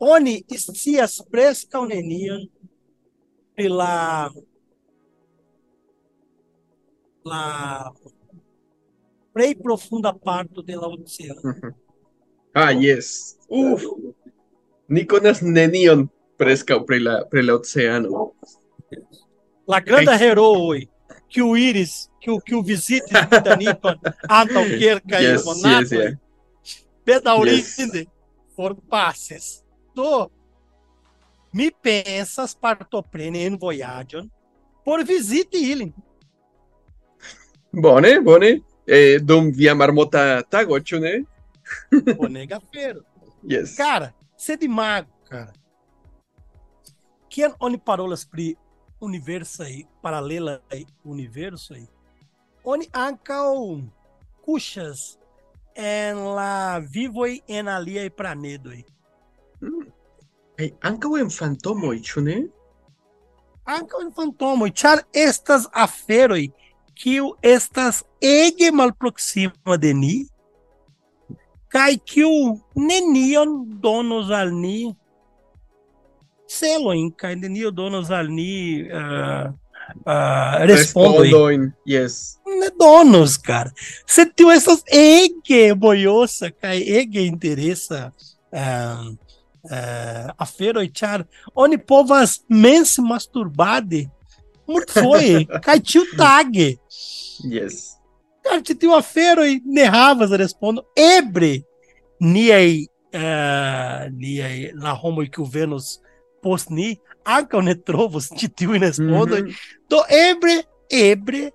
[0.00, 2.46] oni scias preskaŭ nenion
[3.54, 3.68] pri
[7.24, 7.92] la
[9.32, 11.72] plej profunda parto de la oceano?
[12.52, 13.36] Ah, yes.
[13.48, 13.84] Uf.
[14.88, 18.32] Ni konas nenion preskaŭ pri la pri la oceano.
[19.70, 20.80] La granda herooj
[21.30, 26.18] kiu iris kiu kiu vizitis Titanicon antaŭ kelkaj Yes, yes, monatoj yeah.
[27.06, 28.04] bedaŭrinde
[28.56, 29.62] forpasis.
[29.94, 30.26] Do
[31.54, 34.26] mi pensas partopreni en vojaĝon
[34.84, 35.94] por viziti ilin.
[37.72, 38.60] Bone, bone.
[38.86, 41.12] Eh, dum via marmota tago, ĉu ne?
[42.18, 43.00] Bonega afero.
[43.46, 43.76] Yes.
[43.76, 45.52] Cara, sed mago, cara.
[47.30, 48.56] Kiam oni parolas pri
[49.00, 51.86] universaj paralelaj universoj,
[52.64, 53.78] oni ankaŭ
[54.44, 55.16] kuŝas
[55.76, 58.82] en la vivoj en aliaj planedoj.
[60.58, 62.40] Kaj ankaŭ en fantomoj, ĉu ne?
[63.64, 66.48] Ankaŭ en fantomoj, ĉar estas aferoj
[67.00, 70.16] kiu estas ege malproksima de ni
[71.72, 74.90] kaj kiu nenion donos al ni
[76.50, 79.48] celojn kaj nenion donos al ni uh,
[80.06, 81.72] uh, respondojn.
[81.86, 82.38] Yes.
[82.46, 83.70] ne donos, cara.
[84.06, 88.10] Sed tio estas ege bojosa kaj ege interesa
[88.50, 89.06] uh,
[90.40, 93.02] aferoj, ĉar oni povas mensi
[94.72, 96.68] masturbade multfoje kaj ĉiutage.
[97.44, 97.96] Yes.
[98.44, 100.84] Cara, ĉi tiu aferoj ne havas respondon.
[100.96, 101.60] Eble
[102.20, 105.98] niaj uh, niaj la homoj kiu venos
[106.42, 109.48] post ni ankaŭ ne trovos ĉi tiujn respondojn.
[109.48, 109.66] Mhm.
[109.90, 111.50] Do ebre, ebre,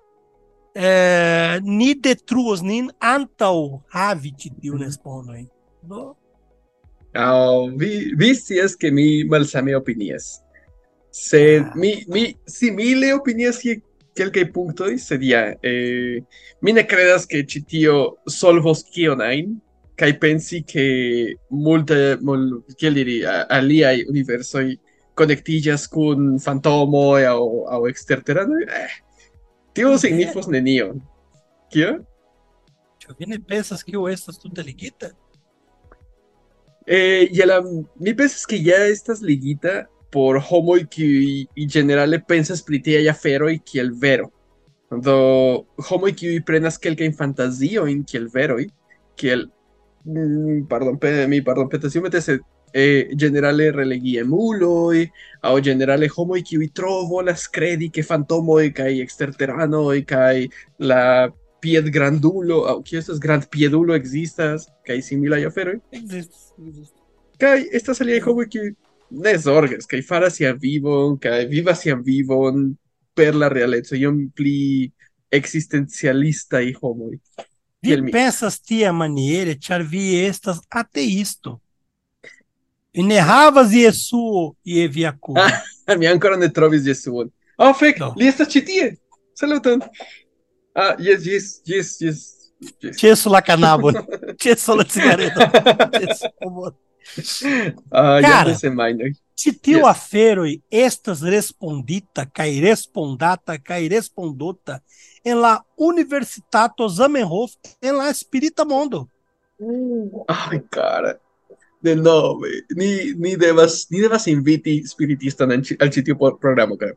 [0.76, 3.56] eh, ni detruos nin antaŭ
[3.96, 5.48] havi ĉi tiun respondojn.
[5.86, 6.12] Do,
[7.18, 10.42] Oh, vi, vi scias que mi malsame opinias.
[11.16, 11.72] Sed Ah.
[11.74, 13.80] mi, mi simile opinias je
[14.16, 16.20] kelkaj punktoj, sed ja, eh,
[16.60, 17.94] mi ne kredas ke ĉi tio
[18.28, 19.54] solvos kion ajn,
[19.96, 20.84] kaj pensi ke
[21.48, 24.66] multe, mul, kiel diri, aliaj universoj
[25.16, 27.40] konektiĝas kun fantomoj aŭ
[27.78, 28.62] aŭ eksterteranoj.
[28.82, 29.00] Eh,
[29.72, 31.00] tio signifos nenion.
[31.72, 31.96] Kio?
[33.00, 35.14] ĉu vi ne pensas kio estas tute ligita?
[36.86, 37.62] Eh, y a la,
[37.96, 43.08] mi pensas que ya estas ligita por homo y que y generale pensas pri tiaj
[43.08, 44.32] aferoj kiel vero.
[44.90, 48.68] Do homo kiuj prenas kelkajn fantaziojn kiel veroj,
[49.16, 49.48] kiel
[50.04, 55.06] mm, pardon, pe, mi pardon, petas iomete sed eh, generale religiemuloj
[55.42, 60.46] aŭ generale homoj kiuj tro volas kredi ke fantomoj kaj eksterteranoj kaj
[60.78, 61.02] la
[61.64, 65.78] piedgrandulo aŭ kio estas grandpiedulo ekzistas kaj similaj aferoj.
[65.90, 66.52] Ekzistas.
[67.40, 68.74] Kaj estas aliaj homoj kiuj
[69.10, 72.76] ne zorgas kaj faras sian vivon kaj vivas sian vivon
[73.14, 74.90] per la realeco iom pli
[75.32, 77.16] ekzistencialistaj homoj.
[77.82, 81.58] Vi pensas tia maniere, ĉar vi estas ateisto.
[82.94, 85.42] Ne havas Jesuo je via koro.
[85.86, 87.28] Ah, mi ankoraŭ ne trovis Jesuon.
[87.58, 88.08] Oh, fek, No.
[88.18, 88.86] li estas ĉi tie.
[89.38, 89.80] Saluton.
[90.74, 92.22] Ah, jes, jes, jes, jes.
[92.82, 92.96] jes.
[92.98, 93.94] Ĉesu la kanabon,
[94.42, 95.52] ĉesu la cigareton,
[95.94, 96.72] ĉesu humor.
[97.90, 98.54] Ah, Cara.
[99.62, 99.86] tiu Yes.
[99.86, 104.80] aferoj estas respondita kaj respondata kaj respondota
[105.24, 107.50] en la Universitato Zamenhof
[107.82, 109.08] en la spirita mondo.
[110.28, 111.14] Ay, cara.
[111.82, 112.48] De nove.
[112.76, 116.94] Ni, ni devas, ni devas inviti spiritistan ĉi- al ĉi tiu programo, cara.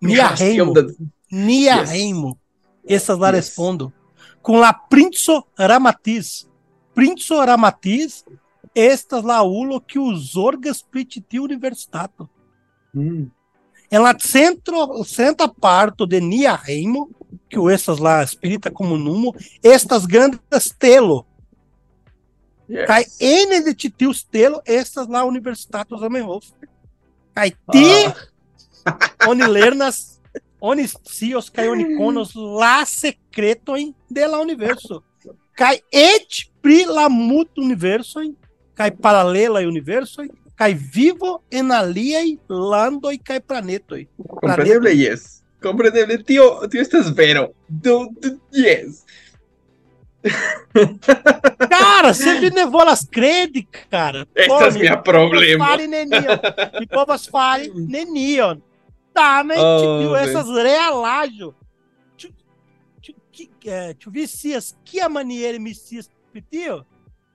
[0.00, 0.86] Nia hejmo, da-
[1.30, 1.90] nia Yes.
[1.90, 2.38] hejmo
[2.88, 3.34] estas la Yes.
[3.36, 3.92] respondo.
[4.42, 6.46] Kun la princo Ramatiz.
[6.94, 8.22] Princo Ramatiz
[8.76, 12.28] estas la ulo kiu zorgas pri ĉi tiu universitato.
[12.94, 13.30] Mm.
[13.90, 17.06] En la centro, centra parto de nia hejmo,
[17.48, 21.24] kiu estas la spirita komunumo, estas granda stelo.
[22.68, 22.86] Yes.
[22.86, 26.50] Kaj ene de ĉi tiu stelo estas la Universitato Zamenhof.
[27.34, 28.10] Kaj tie
[28.86, 29.28] Ah.
[29.28, 30.20] oni lernas
[30.60, 35.02] oni sios kai oni konos la secretojn de la universo.
[35.56, 37.50] Kai et pri la mut
[38.76, 44.06] universoj kaj paralelaj universoj kaj vivo en aliaj landoj kaj planetoj.
[44.40, 45.42] Comprendible, yes.
[45.62, 47.52] Comprendible, tío, tío, estás vero.
[47.68, 49.04] Du, du, yes.
[51.70, 54.26] Cara, você me levou las credi, cara.
[54.34, 55.66] Este es Pô, mi me problema.
[55.66, 56.38] Fale nenion.
[56.80, 58.62] Me povas fale nenion.
[59.12, 61.54] Tá, mas Oh, essas realajo.
[62.16, 62.32] Tu,
[63.02, 63.14] tu,
[63.66, 64.10] é, tu
[65.02, 66.10] a maniere me cias
[66.50, 66.84] tio?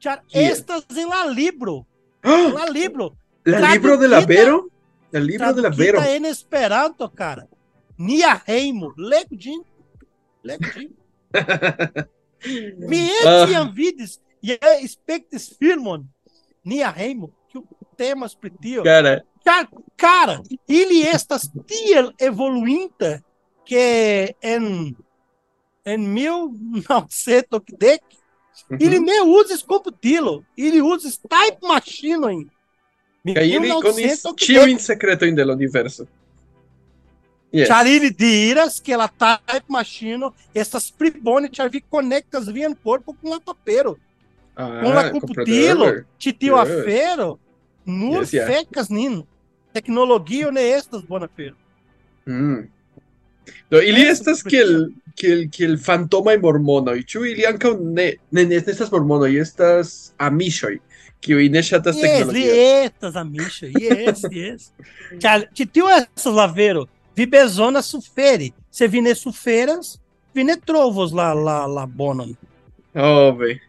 [0.01, 1.85] Char, Que- estas en la libro.
[2.23, 2.51] ¡Ah!
[2.53, 3.15] la libro.
[3.45, 4.67] ¿El libro de la Vero?
[5.11, 6.01] El libro de la Vero.
[6.03, 7.47] En Esperanto, cara.
[7.97, 8.93] Nia Reimo.
[8.97, 9.61] Lego Jim.
[10.43, 10.91] Lego Jim.
[13.23, 13.45] Ah.
[13.45, 16.01] etiam vidis e expectis firmon
[16.65, 18.81] nia reimo que o temas pri tio.
[18.83, 23.21] Cara, Cara, cara, ili estas tiel evoluinta
[23.65, 24.95] que en
[25.85, 27.99] en 1910
[28.69, 29.05] Uhum.
[29.05, 32.47] ne uzis computilo, ili uzis type machine.
[33.37, 36.07] Aí ele conis tio in secreto in del universo.
[37.53, 37.67] Yes.
[37.67, 43.29] Char ili diras que la type machine estas pribone char vi conectas vian corpo com
[43.29, 43.97] la papero.
[44.55, 46.69] Ah, com la computilo, titio Yes.
[46.69, 47.39] afero,
[47.85, 48.47] nur Yes, yeah.
[48.47, 49.25] fecas nin.
[49.73, 51.55] Tecnologia ne estas bona afero.
[52.25, 52.67] Mm.
[53.69, 54.43] No, ili estas
[55.11, 59.27] pues, kiel kiel kiel fantoma mormono y chu ili ankaŭ ne ne ne estas mormono
[59.27, 60.79] y estas amishoj
[61.21, 62.85] kiuj ne ŝatas Yes, li teknologion.
[62.85, 64.71] estas amicho, yes, yes.
[65.21, 68.51] Char, titio estas lavero, vi bezonas suferi.
[68.71, 69.99] Se vi ne suferas,
[70.33, 72.35] vi ne trovos la la la bonon.
[72.95, 73.59] Oh, ve.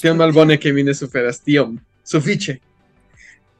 [0.00, 1.78] Tiom malbone ke mi ne suferas tiom.
[2.04, 2.58] Sufiĉe.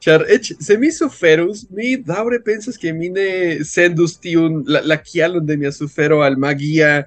[0.01, 4.97] Ĉar eĉ se mi suferus, mi daŭre pensas ke mi ne sendus tiun la, la
[4.97, 7.03] kialon de mia sufero al magia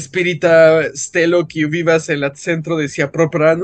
[0.00, 0.54] spirita
[0.94, 3.56] stelo kiu vivas en la centro de sia propra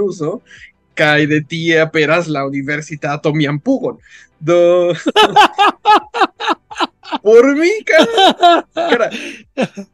[0.96, 3.98] kaj de tie aperas la universitato mian pugon.
[4.40, 4.92] Do
[7.22, 9.10] Por mi, cara, cara,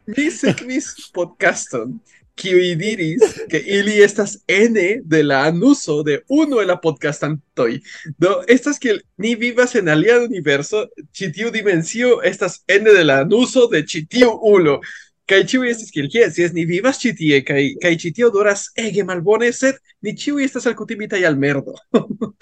[0.06, 2.00] mi sekvis podcaston
[2.34, 7.82] Kiwidiris, que ili estas N de la anuso de uno de la podcastantoi.
[8.18, 13.68] Do, estas que ni vivas en alia universo, chitiu dimensio, estas N de la anuso
[13.68, 14.80] de chitiu ulo.
[15.26, 19.52] Kai chiu estas kiel yes, yes, ni vivas chitie, kai, kai chitio doras ege malbone,
[19.52, 21.74] sed ni chiu estas al alcutimita y al merdo.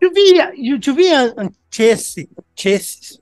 [0.00, 3.20] Yo vi, yo vi an chesi, chesis,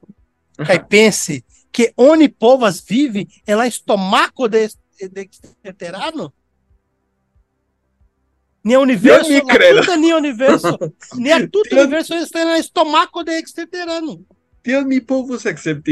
[0.57, 4.69] kai pensi, que oni povas vivi en la estomako de
[5.07, 6.33] de exterterano.
[8.65, 9.81] Ni universo, la credo.
[9.81, 10.79] tuta ni universo,
[11.17, 14.19] ni a universo está en la estomaco de exterterano.
[14.63, 15.01] tion mi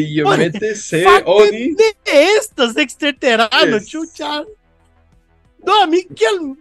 [0.01, 1.95] iomete se Fakte oni ne
[2.37, 3.87] estas exterterano, Yes.
[3.89, 4.45] chucha.
[5.65, 6.57] Do, mi kiel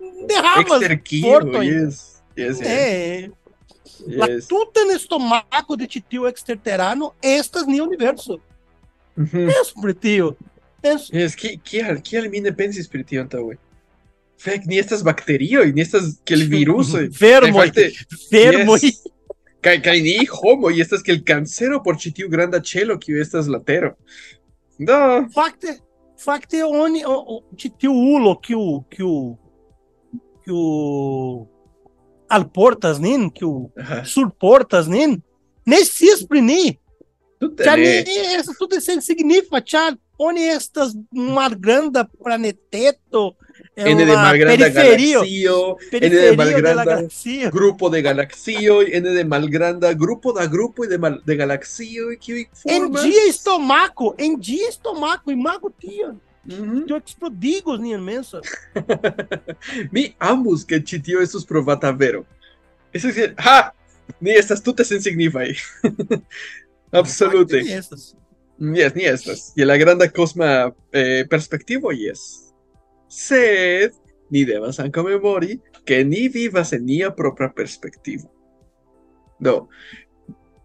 [0.00, 1.66] ne havas exterkio, fortojn.
[1.68, 3.30] yes, yes, yes, É,
[4.06, 4.48] la yes.
[4.48, 8.40] tuta en estomaco de titio exterterano estas ni universo.
[9.16, 9.46] Mhm.
[9.46, 9.94] Penso pri
[10.82, 10.90] tio.
[10.90, 13.56] Penso, Yes, ki- kial, kial mi ne pensis pri tio antaŭe?
[14.38, 17.08] Fek, ni estas bakterioj, ni estas kiel virusoj.
[17.20, 17.90] vermoj, Fakte,
[18.32, 18.78] vermoj.
[18.82, 19.02] yes.
[19.60, 23.58] Kaj kaj ni homoj estas kiel kancero por ĉi tiu granda ĉelo kiu estas la
[23.58, 23.96] tero.
[24.78, 25.78] Do, Fakte,
[26.24, 29.36] fakte oni o- o- ĉi tiu ulo kiu kiu
[30.44, 31.48] kiu
[32.30, 35.18] alportas nin, kiu aha, surportas nin,
[35.66, 36.78] ne scias pri ni.
[37.40, 43.36] Ĉar ni estas tute sensignifa, ĉar honestas, mar grande planeteto.
[43.76, 49.48] N de mar grande galaxio, N de mal grande grupo de galaxio, N de mal
[49.48, 52.12] grande grupo da grupo e de, mal, de galaxio.
[52.12, 52.48] E.
[52.66, 56.20] En dia estomaco, en dia estomaco, e mago tio.
[56.50, 56.86] Uhum.
[56.88, 58.40] Eu te prodigo, minha mensa.
[59.92, 62.26] Mi ambos que chitio esses provatavero.
[62.92, 63.74] Eso es, ¡ja!
[64.20, 65.54] Ni estas tutas insignify.
[66.90, 67.62] Absolute.
[67.62, 68.18] Não,
[68.58, 68.94] ne estas.
[68.94, 69.52] Yes, ni estas.
[69.56, 72.54] Y la granda cosma eh, perspektivo, yes.
[73.08, 73.92] Sed,
[74.30, 78.28] ni devas ankaŭ memori, ke ni vivas en nia propra perspektivo.
[79.40, 79.68] Do,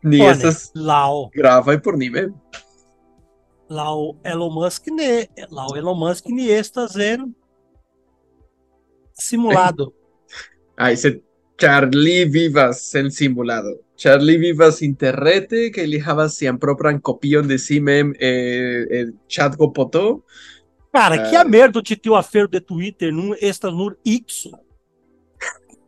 [0.03, 2.33] ni Bone, estas Laŭ gravaj por ni mem.
[3.69, 7.33] laŭ Elon Musk ne, laŭ Elon Musk ni estas en
[9.13, 9.93] simulado.
[10.83, 11.21] Ai, sed
[11.61, 13.77] ĉar li vivas en simulado.
[13.99, 19.13] Ĉar li vivas interrete, kaj li havas sian propran kopion de si mem eh, en
[19.29, 20.01] ChatGPT.
[20.93, 21.29] Cara, É.
[21.29, 24.47] que a merda de tiu afero de Twitter não estas nur X.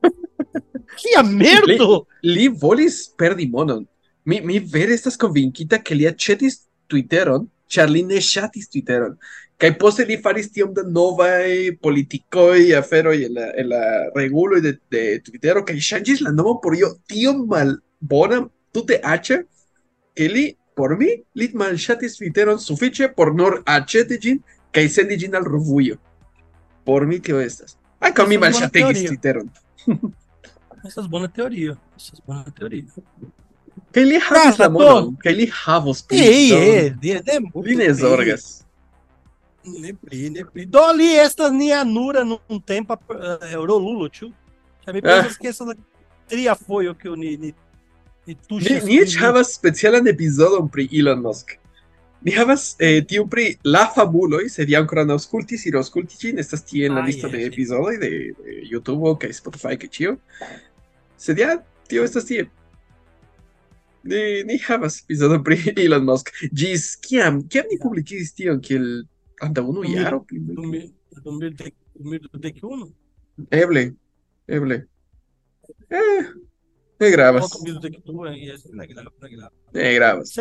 [0.97, 2.01] que a merda!
[2.23, 3.85] Li volis perdi monon.
[4.25, 9.17] Mi, mi vere estas konvinkita ke li aĉetis Twitteron Charline chatis twitteron.
[9.57, 13.83] Kai poste li faris tiom da novaj politikoj, aferoj en la, en la
[14.15, 18.41] reguloj de, de Twittero kaj ŝanĝis la nomon por io tiom malbona
[18.75, 19.37] tute aĉa
[20.15, 21.07] ke li por mi
[21.39, 24.41] li malŝatis Twitteron sufiĉe por nur aĉeti ĝin
[24.75, 25.95] kaj sendi ĝin al revujo.
[26.83, 27.77] Por mi tio estas.
[28.03, 29.07] Ankaŭ mi Estas bona malŝategis teorio.
[29.07, 29.49] Twitteron.
[30.85, 31.77] Essas boa teoria.
[31.97, 32.83] Essas boa teoria.
[33.95, 37.95] Kaj li havas la monon, kaj li havos muito Li ne bem.
[37.95, 38.64] zorgas.
[39.65, 40.65] Ne pli, ne pli.
[40.65, 42.97] Do ali estas ni anura num tempo
[43.51, 44.31] Eurolulo, tio.
[44.85, 45.65] Já me pensas que essa
[46.27, 47.55] tria foi o que eu ni ni
[48.27, 48.37] ni
[48.83, 51.51] Ni, havas specialan epizodon pri Elon Musk.
[52.21, 56.39] Ni havas eh, tiu pri la fabuloj, se vi ankoraŭ ne aŭskultis, iru aŭskulti ĝin,
[56.41, 58.09] estas tie en la Ah, listo de epizodoj de,
[58.39, 60.15] de YouTube kaj Spotify kaj ĉio.
[61.21, 62.47] Sed ja, tio estas tie.
[64.03, 66.33] Ni, ni havas epizodon pri Elon Musk.
[66.49, 69.05] Ĝis kiam, kiam ni publikigis tion, kiel
[69.39, 70.25] Ανταγωνού Γιάρο.
[71.23, 71.31] Το
[72.33, 72.93] 2021.
[73.49, 73.93] Έβλε.
[74.45, 74.87] Έβλε.
[75.87, 75.97] Ε,
[76.97, 77.51] δεν γράβας.
[79.71, 80.33] Δεν γράβας.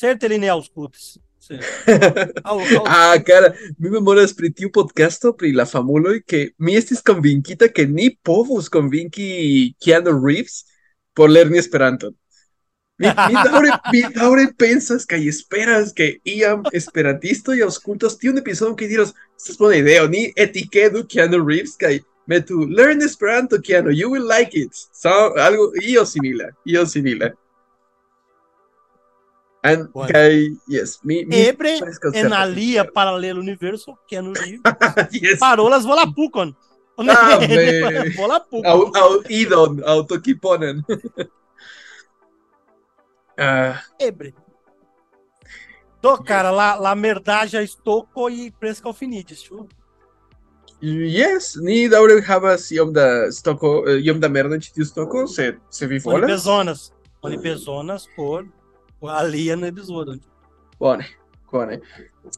[0.00, 1.06] Serte lineal scutis.
[1.46, 1.54] Sí.
[2.50, 2.84] Au, au.
[2.86, 7.84] Ah, cara, mi memoras pri tiu podcasto pri la famuloj ke mi estis konvinkita ke
[7.86, 10.64] ni povus konvinki Keanu Reeves
[11.12, 12.16] por lerni Esperanton.
[12.96, 19.58] Mitaure, pensas que esperas que iam esperantisto y auscultas tiene un episodio que diras, estas
[19.58, 24.72] buena idea, ni etiquedo Keanu Reeves que metu learn esperanto Keanu, you will like it.
[24.92, 27.34] So, algo io simila, io simila.
[29.62, 30.12] And bueno.
[30.12, 31.80] que, yes, mi, mi Ebre
[32.12, 34.60] en alia paralelo universo Keanu Reeves
[35.10, 35.38] yes.
[35.40, 36.56] parolas volapucon.
[36.96, 37.40] Ah,
[38.16, 38.66] volapucon.
[38.66, 40.84] Au, au idon, autoquiponen.
[43.38, 44.34] Ah, Ebre.
[46.02, 49.66] Do, cara, lá, lá merdaja estoko e presca alfinites, tio.
[50.82, 55.86] yes, ni daŭre havas iom da stoko, eh, iom da merda tiu stoko, se se
[55.86, 56.30] vi volas.
[56.30, 56.92] bezonas.
[57.22, 58.44] Oni bezonas por
[59.00, 60.20] alia no episódio.
[60.78, 61.06] Bone,
[61.50, 61.80] bone.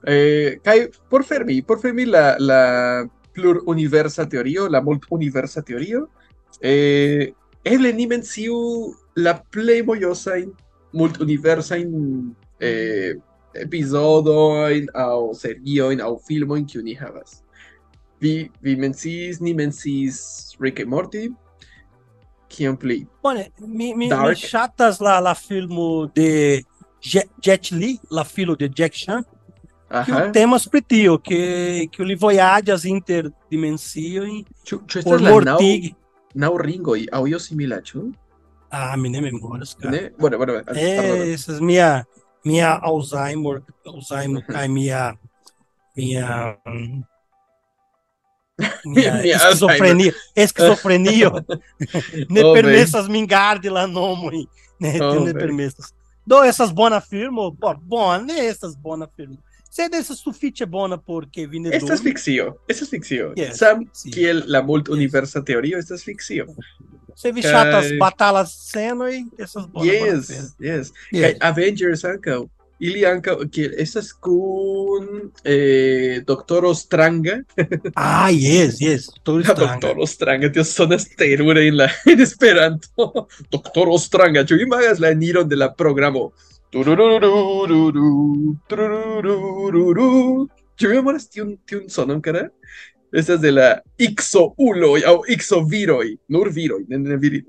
[0.07, 6.09] Eh, kaj por fermi, por fermi la la pluruniversa teorio, la multuniversa teorio,
[6.61, 7.35] eh,
[7.65, 10.55] eble ni menciu la plej mojosajn
[10.97, 11.91] multuniversajn
[12.61, 13.15] eh,
[13.57, 17.43] epizodojn aŭ seriojn aŭ filmojn kiu ni havas.
[18.21, 20.21] Vi vi menciis, ni menciis
[20.61, 21.29] Rick and Morty.
[22.49, 23.03] Kion pli?
[23.23, 24.39] Bone, mi, mi, mi Dark.
[24.39, 26.63] chatas la, la filmo de
[27.03, 29.25] Jet, Jet Li, la filo de Jack Chan,
[29.91, 30.31] Aha.
[30.33, 35.93] temas pri tio, que, que li vojaĝas interdimensiojn Ĉu ĉu por la mortigi.
[36.35, 38.07] naŭ ringoj aŭ io simila, ĉu?
[38.71, 39.91] Ah, mi ne memoras, cara.
[39.91, 40.13] Ne?
[40.19, 40.81] Bueno, bueno, pardon.
[40.81, 42.07] É, essas minha
[42.45, 45.19] minha Alzheimer, Alzheimer cai minha
[45.97, 46.59] minha
[48.85, 51.31] minha esquizofrenia, esquizofrenia.
[52.31, 54.49] ne Oh, permessas mingar de lá nomo, hein?
[54.81, 54.99] né?
[55.01, 55.95] Oh, Oh, ne permessas.
[56.27, 59.39] Do essas bona firmo, pô, bona, essas bona firmo.
[59.71, 63.35] Se dessas sufite bona porque vine Estas fikcio, estas fikcio.
[63.37, 66.47] Yes, Sam kiel la multuniversa teorio estas fikcio.
[67.17, 70.29] Se vi chatas Kai- batalas seno e essas bona bona Yes,
[70.61, 70.93] yes.
[71.11, 71.37] Yes.
[71.41, 72.43] Avengers ankaŭ.
[72.79, 75.07] Ili ankaŭ kiel estas kun
[75.49, 77.39] eh, Doktoro Stranga.
[77.97, 79.07] Ah, yes, yes.
[79.25, 79.81] Tô La estranho.
[79.81, 83.09] Doktoro Stranga, tio sonas terure en la en Esperanto.
[83.51, 86.33] Doktoro Stranga, ĉu vi imagas la eniron de la programo?
[86.71, 90.11] Turururururu, turururururu.
[90.77, 92.49] Ĉu vi memoras tiun tiun sonon, kara?
[93.13, 97.43] Estas de la ixo uloj aŭ ixo viroj, nur viroj, ne ne.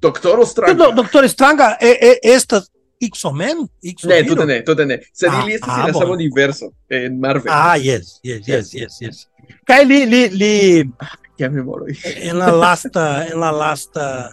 [0.00, 0.74] Doktoro Stranga.
[0.74, 3.68] Do, Doutor Stranga, é, é estas X-Men?
[4.04, 5.00] Ne, tute ne, tute ne.
[5.12, 7.52] Sed Ah, ili estas ah, en la sama universo, en Marvel.
[7.52, 9.26] Ah, yes, yes, yes, yes, yes.
[9.64, 10.90] Kai li, li, li,
[11.38, 11.92] Ja memoroj.
[12.16, 14.32] en la lasta, en la lasta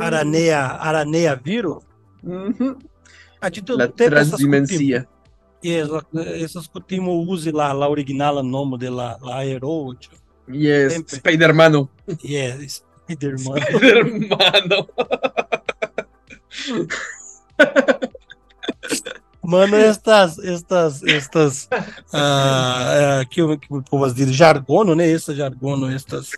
[0.00, 1.82] aranea, aranea viro,
[2.22, 2.76] Mhm.
[3.40, 5.06] a dito La transdimensia.
[5.62, 6.02] La-
[6.36, 10.10] essas kutimo uzi la, la originala nomo de la, la aero, tio.
[10.52, 11.16] Yes, Sempre.
[11.16, 11.88] Spider-Mano.
[12.22, 13.60] Yes, Spider-Man.
[13.62, 14.86] Spider-Mano.
[19.44, 21.68] Mano, estas, estas, estas,
[22.12, 25.10] ah, ah, que, o- que povo diz, jargono, né?
[25.10, 26.30] Essa jargono, estas,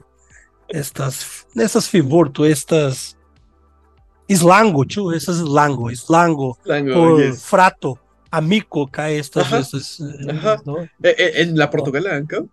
[0.68, 3.14] estas, nessas fivorto, estas,
[4.31, 7.43] slango, tio, essas slango, slango, Lango, por yes.
[7.45, 7.99] frato,
[8.37, 9.59] amico, cá estas, Ajá.
[9.59, 10.62] essas, eh, Ajá.
[11.03, 12.45] Eh, eh, En la Portugalanca.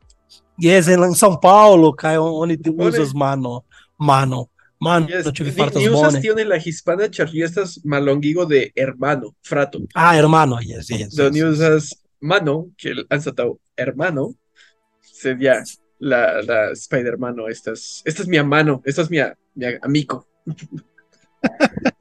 [0.59, 2.89] Yes, em em São Paulo, cá onde tu Olha.
[2.89, 3.63] usas mano,
[3.97, 4.49] mano,
[4.81, 9.77] Mano, Yes, tive ni, ni usas en la hispana, estás malongigo de hermano, frato.
[9.93, 11.15] Ah, hermano, yes, yes.
[11.15, 11.59] Donde yes, yes.
[11.59, 14.33] usas mano, que han saltado hermano,
[14.99, 15.63] sería
[15.99, 17.47] la, la Spider-Mano.
[17.47, 19.19] Esta es, esta es mi mano, esta es mi,
[19.53, 20.25] mi amigo.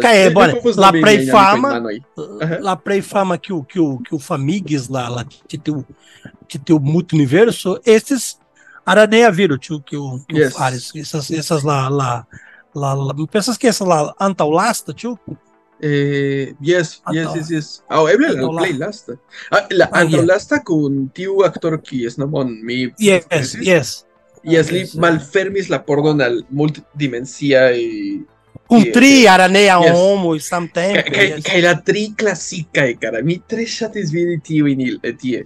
[0.00, 0.62] Cara, é, Eu- eu bora, amigo
[1.28, 2.02] Ifama, mano aí.
[2.18, 2.58] Aham.
[2.60, 5.84] Lá pra Ifama que o, que o, que o Famigues lá, lá que tem o,
[6.48, 8.38] que tem o multiverso, esses
[8.84, 10.54] Aranha viram, tio, que o, que Yes.
[10.54, 12.26] o Fares, essas, essas lá, lá,
[12.74, 15.18] lá, lá, pensas que essas lá, Antaulasta, tio?
[15.82, 17.84] Eh, yes, yes, yes, yes.
[17.88, 19.18] Ah, é la Antaula- playlasta.
[19.50, 20.20] Ah, la Ah, yeah.
[20.20, 24.06] Antaulasta con tiu actor que es nomon mi Yes, yes.
[24.06, 24.09] y
[24.42, 28.24] I asli malfermis la pordon al multidimencia y
[28.70, 29.92] un tri este, aranea yes.
[29.94, 31.62] homo y samtempe kaj yes.
[31.64, 34.82] la tri klasikaj kara mi tre ŝatis vidi tiujn
[35.18, 35.44] tie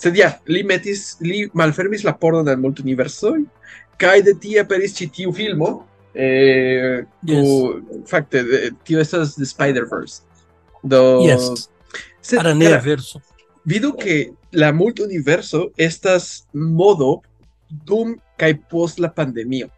[0.00, 3.42] sed ja li metis li malfermis la pordon al multuniversoj
[4.00, 5.70] kaj de tie aperis ĉi tiu filmo
[6.14, 7.44] eh, yes.
[7.44, 8.42] ku fakte
[8.88, 10.22] tio estas the Spider Verse
[10.82, 11.68] do yes.
[12.20, 13.20] sed, aranea cara, verso
[13.68, 17.20] vidu ke la multuniverso estas modo
[17.84, 19.70] dum kai post la pandemio.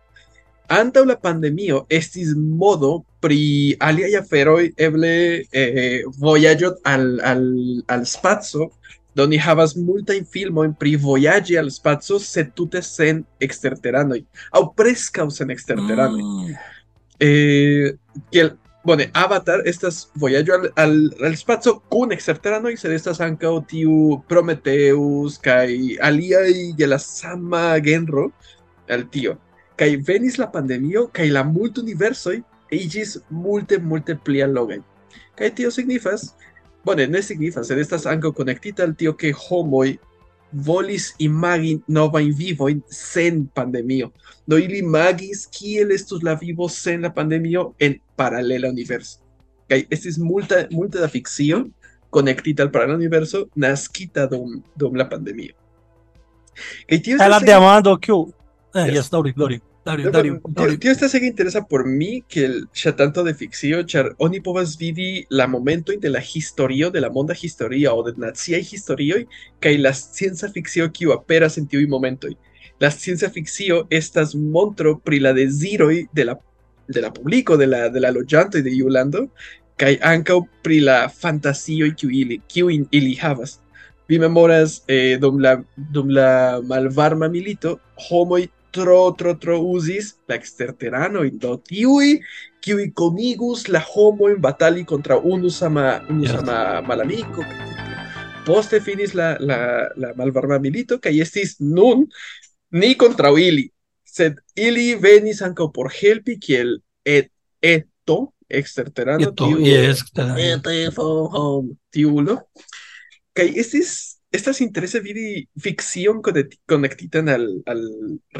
[0.72, 5.14] Antaŭ la pandemio estis modo pri aliaj aferoj eble
[5.52, 7.44] eh, vojaĝo al, al,
[7.92, 8.70] al spaco
[9.14, 14.22] do ni havas multajn filmojn pri vojaĝi al spaco sed tute sen eksterteranoj
[14.56, 16.22] aŭ preskaŭ sen eksterteranoj.
[16.22, 16.56] Mm,
[17.22, 17.94] Eh,
[18.34, 24.20] kiel bone Avatar estas vojaĝo al, al, al spaco kun eksterteranoj sed estas ankaŭ tiu
[24.28, 25.68] Prometheus kaj
[26.04, 28.30] aliaj de la sama genro
[28.88, 29.38] al tio
[29.80, 32.36] kaj venis la pandemio kaj la multuniversoj
[32.74, 34.80] iĝis multe multe pli allogaj
[35.38, 36.34] kaj tio signifas.
[36.84, 39.96] Bone ne signifas sed estas ankaŭ konektita al tio ke homoj
[40.54, 44.10] volis imagi novajn vivojn sen pandemio
[44.46, 49.18] do ili imagis kiel estus la vivo sen la pandemio en paralela universo.
[49.68, 51.64] Kaj estis multa multe da fikcio
[52.10, 55.54] konektita al paralela universo naskita dum dum la pandemio.
[56.88, 58.28] Kaj tio estas demanda que o.
[58.74, 59.10] Eh, Yes.
[59.12, 63.34] yes, Dauri, No, Dauri, pero, Tío, esta serie interesa por mí que el tanto de
[63.34, 68.02] ficción, char oni povas vidi la momento de la historio de la monda historia o
[68.02, 69.16] de nacia historio
[69.60, 72.28] que la ciencia ficción que aperas en tiu momento.
[72.78, 76.40] La ciencia ficción estas montro pri la desiroi de la
[76.88, 79.28] de la publico de la de la loĝantoj de Iulando
[79.76, 83.60] kaj ankaŭ pri la fantasio ili kiu ili havas.
[84.08, 87.78] Vi memoras eh, dum la dum la malvarma milito
[88.08, 92.18] homoj tro tro tro usis, la exterterano in do tiui,
[92.64, 97.44] kiui comigus la homo in batali contra unus ama, unus ama malamico,
[98.44, 99.58] poste finis la, la,
[99.96, 102.08] la malvarma milito, kai estis nun
[102.74, 103.68] ni contra ili,
[104.02, 107.30] sed ili venis anca por helpi kiel et,
[107.62, 110.26] eto, exterterano, tiu, yes, tiu,
[111.94, 112.34] tiu, tiu,
[114.38, 115.26] estas interese vidi
[115.64, 117.82] fikcion konekti- konektitan al al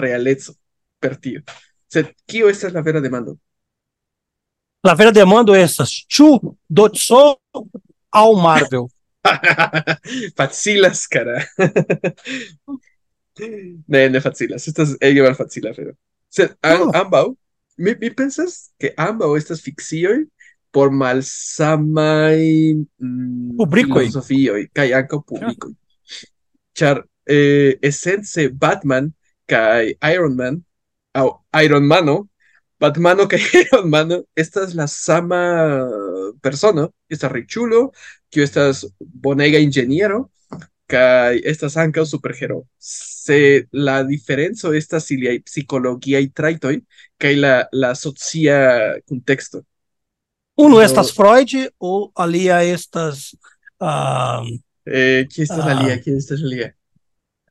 [0.03, 0.53] realeco
[1.03, 1.41] per tio
[1.95, 3.39] sed kio estas la vera demando
[4.85, 5.91] La vera demanda essas.
[6.15, 6.27] Chu,
[6.69, 7.41] Dotso
[8.13, 8.85] ao Marvel.
[10.39, 11.39] facilas cara
[13.89, 15.95] ne ne facilas estas ege malfacila pero
[16.29, 17.25] sed an, ambaŭ
[17.79, 20.19] mi, mi pensas que ambaŭ estas fikcioj
[20.75, 22.39] por malsamaj
[23.01, 24.05] mm, Publikoj.
[24.05, 25.73] filozofioj kaj ankaŭ publikoj
[26.75, 29.15] char eh, Essence Batman
[29.47, 30.65] kai Iron Man,
[31.15, 32.29] oh, Iron Mano,
[32.79, 33.39] Batmano que
[33.73, 35.89] Iron Mano, esta es la sama
[36.41, 37.93] persona, esta richulo,
[38.31, 40.31] que estas bonega ingeniero,
[40.87, 42.67] que estas anca superhero.
[42.79, 46.85] Se la diferencia esta psicología y traitoi
[47.19, 49.65] que la la asocia contexto.
[50.57, 53.37] Uno estas Freud o alia estas
[53.81, 54.45] ah,
[54.87, 55.83] eh, ¿quién está la Ah.
[55.83, 56.01] lía?
[56.01, 56.77] ¿quién está la lía?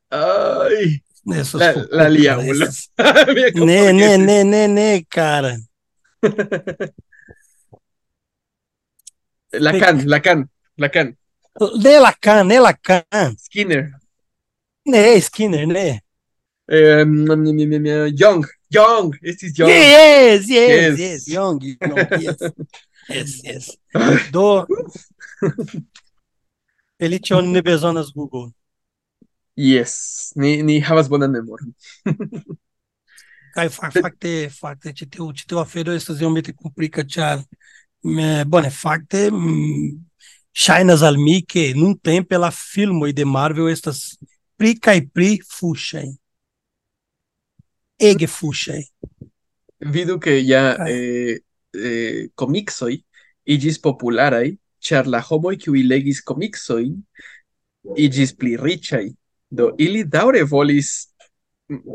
[0.10, 3.66] Ay, la, la lía, essas- boludo.
[3.66, 5.58] Ne, ne, ne, ne, ne, cara.
[9.52, 11.18] Lacan, Lacan, Lacan,
[11.84, 13.38] Ne Lacan, ne Lacan.
[13.38, 13.92] Skinner,
[14.86, 16.02] Ne Skinner, ne.
[16.68, 17.06] eh,
[18.16, 19.70] Young, Young, este es Young.
[19.70, 21.00] Yes, yes, Yes.
[21.00, 22.38] yes, Young, Young, yes.
[23.10, 23.78] Yes, yes.
[24.32, 24.66] Do.
[27.00, 28.52] Ele tinha ne bezonas Google.
[29.56, 31.74] Yes, ni, ni havas bonan memoron.
[33.56, 37.44] Kaj fa- fakte, fakte, ĉi tiu ĉi tiu afero estas iomete komplika, ĉar
[38.50, 39.92] bone, fakte mm,
[40.58, 44.18] ŝajnas al mi ke nuntempe la filmoj de Marvel estas
[44.58, 46.08] pli kaj pli fuŝaj.
[48.00, 48.82] Ege fuŝaj.
[49.86, 50.90] vidu que ya Ah.
[50.90, 51.40] eh,
[51.76, 53.04] eh, comixoi
[53.46, 56.98] igis popularaj, char la homoi qui legis comicsoin
[57.96, 59.08] igis pli ricai.
[59.48, 61.14] Do, ili daure volis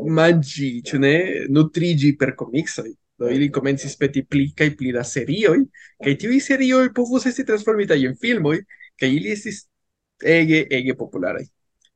[0.09, 1.15] mangi, cioè ne,
[1.49, 2.93] nutrigi per comixoi.
[3.19, 5.65] Do ili comencis peti pli cae pli da serioi,
[5.99, 8.61] cae tivi serioi povus esti transformitai en filmoi,
[8.95, 9.65] cae ili estis
[10.23, 11.43] ege, ege popularai.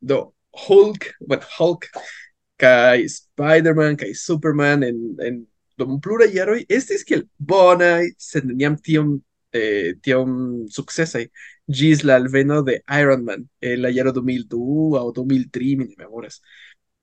[0.02, 0.34] Do
[0.66, 1.88] Hulk, but Hulk,
[2.60, 5.39] cae Spider-Man, cae Superman, en, en
[5.80, 9.16] dum plura iaroi, estis kiel bonai, sed neniam tiom
[9.54, 10.36] eh, tiom
[10.74, 11.26] sukcesaj
[11.68, 16.41] ĝis la alveno de Iron Man en la jaro 2002 aŭ 2003, mi ne memoras.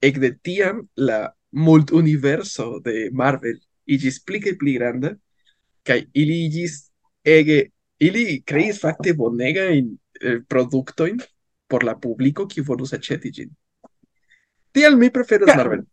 [0.03, 3.59] Ekde tiam la multuniverso de Marvel
[3.91, 5.15] iĝis pli kaj pli granda
[5.87, 6.77] kaj ili iĝis
[7.25, 7.61] ege
[8.01, 9.91] ili kreis fakte bonegajn
[10.21, 11.21] eh, produktojn
[11.71, 13.51] por la publiko kiu volus aĉeti ĝin.
[14.73, 15.85] Tial mi preferas Marvel.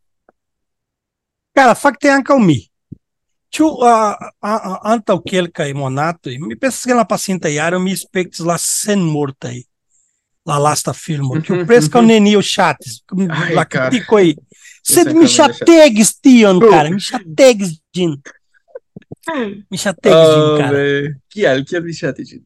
[1.57, 2.57] Cara, fakte ankaŭ mi.
[3.55, 8.43] Ĉu uh, uh, antaŭ kelkaj monatoj, mi pensas ke en la pasinta jaro mi spektis
[8.45, 9.61] la senmortaj
[10.47, 12.07] la lasta filmo, kiu Mhm, preskaŭ mhm.
[12.07, 13.01] neniu ŝatis.
[13.29, 13.89] Ai, La cara.
[13.89, 14.35] kritikoj
[14.87, 16.69] Sed Exatamente, mi chategis tion, Oh.
[16.71, 16.89] cara.
[16.89, 18.13] Mi chategis ĝin.
[19.71, 20.83] Mi chategis ĝin, Ah, cara.
[21.33, 22.43] Kial, kial vi ŝatis ĝin?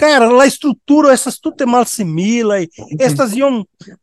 [0.00, 2.66] Cara, la estruturo estas tute malsimilaj,
[2.98, 3.58] estas iom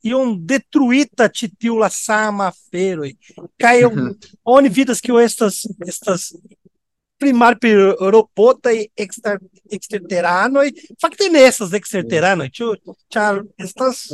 [0.05, 3.11] iom detruita ĉi tiu la sama aferoj.
[3.57, 4.11] Kaj Mhm.
[4.45, 6.33] oni vidas ke estas estas
[7.17, 9.39] primar per robotaj ekster
[9.73, 10.67] eksterteranoj.
[11.01, 12.75] Fakte ne estas eksterteranoj, ĉu
[13.13, 14.13] ĉar estas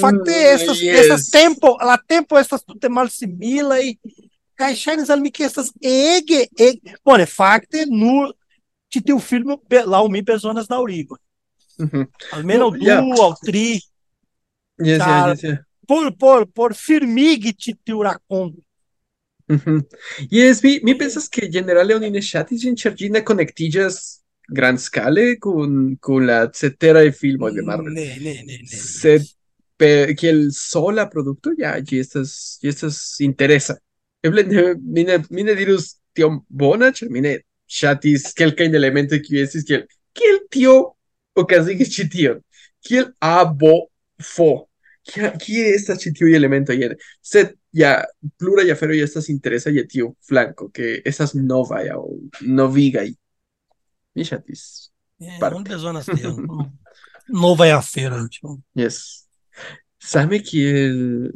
[0.00, 1.00] fakte Mm, estas yes.
[1.00, 3.94] estas tempo, la tempo estas tute malsimilaj.
[4.54, 7.26] Kaj ŝajnis al mi ke estas ege ege bone
[8.90, 11.16] fakte nur ĉi tiu filmo be- laŭ mi bezonas daŭrigo.
[11.78, 12.02] Mhm.
[12.32, 13.00] Almenaŭ No, du ja.
[13.00, 13.80] aŭ tri
[14.82, 15.32] Yes, Cara.
[15.34, 15.58] yes, yes, yes.
[15.86, 18.62] por por por firmigi ĉi tiu rakonto.
[19.48, 19.80] Mhm.
[20.30, 25.38] Yes, mi, mi pensas que generale oni ne ŝatis ĝin, ĉar ĝi ne konektiĝas grandskale
[25.40, 27.92] kun kun la ceteraj filmoj de Marvel.
[27.92, 28.66] Ne, ne, ne, ne.
[28.66, 29.22] Sed
[29.76, 33.76] pe, kiel sola produkto ja ĝi estas ĝi estas interesa.
[34.22, 37.40] Eble ne, mi ne mi ne dirus tiom bona, ĉar mi ne
[37.70, 39.86] Shatis, kelkain elemente que hubiese, que
[40.28, 40.96] el tío,
[41.34, 42.42] o casi que chitio,
[42.82, 44.68] que el abo fo,
[45.04, 48.04] que esta chitio y elemento ayer, set ya,
[48.36, 52.10] plura ya fero ya estas interesa ya tío flanco, que esas no vaya o
[52.40, 53.16] no viga y.
[54.14, 54.92] Y Shatis.
[55.20, 56.36] Eh, ¿Dónde son las tío?
[57.28, 58.28] No vaya fero,
[58.74, 59.28] Yes.
[59.96, 61.32] ¿Sabe que el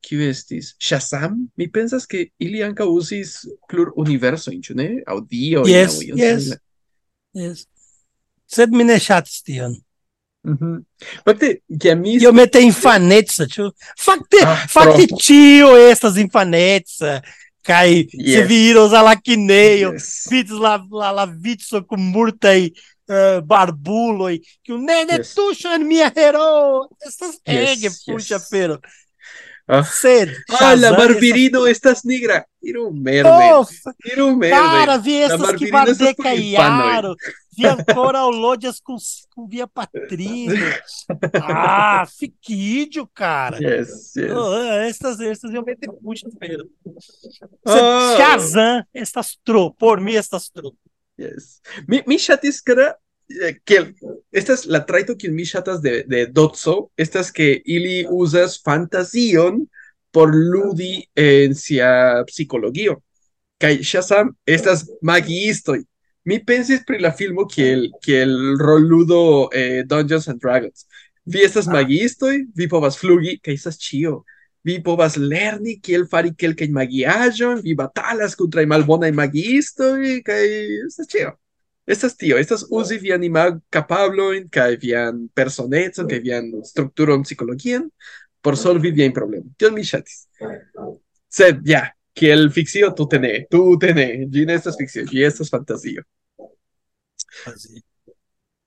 [0.00, 5.02] kiu estis Shazam, mi pensas che ili anca usis plur universo in ne?
[5.06, 6.56] Au Dio yes, in yes.
[7.32, 7.66] yes.
[8.46, 9.76] Sed mi ne shatis tion.
[10.42, 10.64] Mhm.
[10.64, 10.84] Mm
[11.24, 13.68] fakte, ja mi Io mete infanezza, ĉu?
[13.98, 17.20] Fakte, ah, fakte ĉio estas infanezza.
[17.68, 18.32] Cai, yes.
[18.32, 20.28] se viros alla quineio, yes.
[20.30, 25.34] vitis la la, la vitso com multai uh, eh, barbuloi, que o nene yes.
[25.34, 26.88] tuxa mia hero.
[27.04, 27.74] Estas yes.
[27.74, 28.04] ege, yes.
[28.06, 28.80] puxa, pero.
[29.68, 29.82] Ah.
[29.84, 32.42] Sed, Ah, la Shazam barvirino estas nigra.
[32.64, 33.28] Iru merde.
[33.28, 33.68] estas...
[33.84, 34.56] Oh, Iru merde.
[34.56, 36.52] Cara, vi por infanoj.
[36.54, 37.14] jaro.
[37.58, 38.96] Vi ankoraŭ loĝas com,
[39.34, 40.56] com via patrino.
[41.42, 43.58] Ah, fiquídio, cara.
[43.60, 44.32] Yes, yes.
[44.32, 44.54] Oh,
[44.88, 46.64] estas, estas realmente puxa feira.
[47.66, 48.14] Ah.
[48.16, 50.72] Shazam estas tro, por mim estas tro.
[51.18, 51.58] Yes.
[51.88, 52.94] Mi, mi ŝatis kara
[53.28, 53.94] eh, que
[54.32, 59.68] esta es la traito kiun mi ŝatas de, de Dotso, estas que ili uzas fantazion
[60.10, 62.98] por ludi en sia psikologio.
[63.58, 65.82] Kaj Shazam estas magiistoj.
[66.24, 70.86] Mi pensis pri la filmo kiel kiel rolludo eh, Dungeons and Dragons.
[71.24, 71.72] Vi estas Ah.
[71.72, 74.22] magiistoj, vi povas flugi, kaj estas ĉio.
[74.64, 80.42] Vi povas lerni kiel fari kelkajn magiaĵojn, vi batalas kontraŭ malbonaj magiistoj kaj
[80.86, 81.32] estas ĉio.
[81.88, 87.86] Estas tio, estas uzi vian imagkapablojn kaj vian personecon kaj vian strukturon psikologian
[88.40, 89.54] por solvi viajn problemojn.
[89.58, 90.26] Tion mi ŝatis.
[91.28, 91.82] Sed ja,
[92.16, 94.06] kiel fikcio tute ne, tute ne.
[94.32, 96.04] Ĝi ne estas fikcio, ĝi estas fantazio.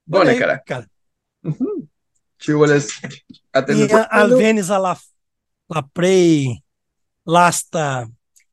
[0.04, 0.58] Bone, kara.
[0.66, 0.86] cara.
[2.42, 2.88] Ĉu volas
[3.54, 3.86] atendi?
[3.86, 4.94] E alvenis a la,
[5.72, 6.56] la plej
[7.26, 7.86] lasta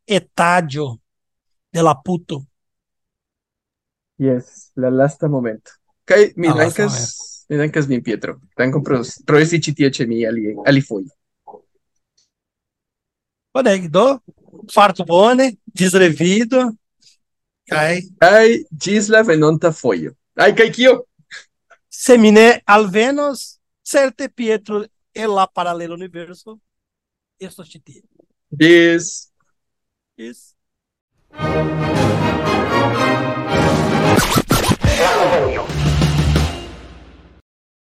[0.05, 0.91] etaĝo
[1.73, 2.43] de la puto.
[4.19, 5.71] Yes, la lasta momento.
[6.05, 6.97] Kaj mi dankas,
[7.49, 8.39] mi dankas min Pietro.
[8.57, 11.07] Dankon pro pro esti ĉi tie ĉe mi ali alifoje.
[13.53, 14.19] Boneg, do,
[14.73, 16.67] farto bone, disrevido,
[17.69, 20.13] kaj Kaj ĝis la venonta fojo.
[20.35, 20.97] Aj, kaj kio?
[21.89, 26.59] se mi ne alvenos, certe Pietro el la paralela universo,
[27.39, 28.01] estos ĉi tie.
[28.51, 29.29] Ĝis
[30.19, 30.53] Isso.
[31.31, 32.78] Ciao.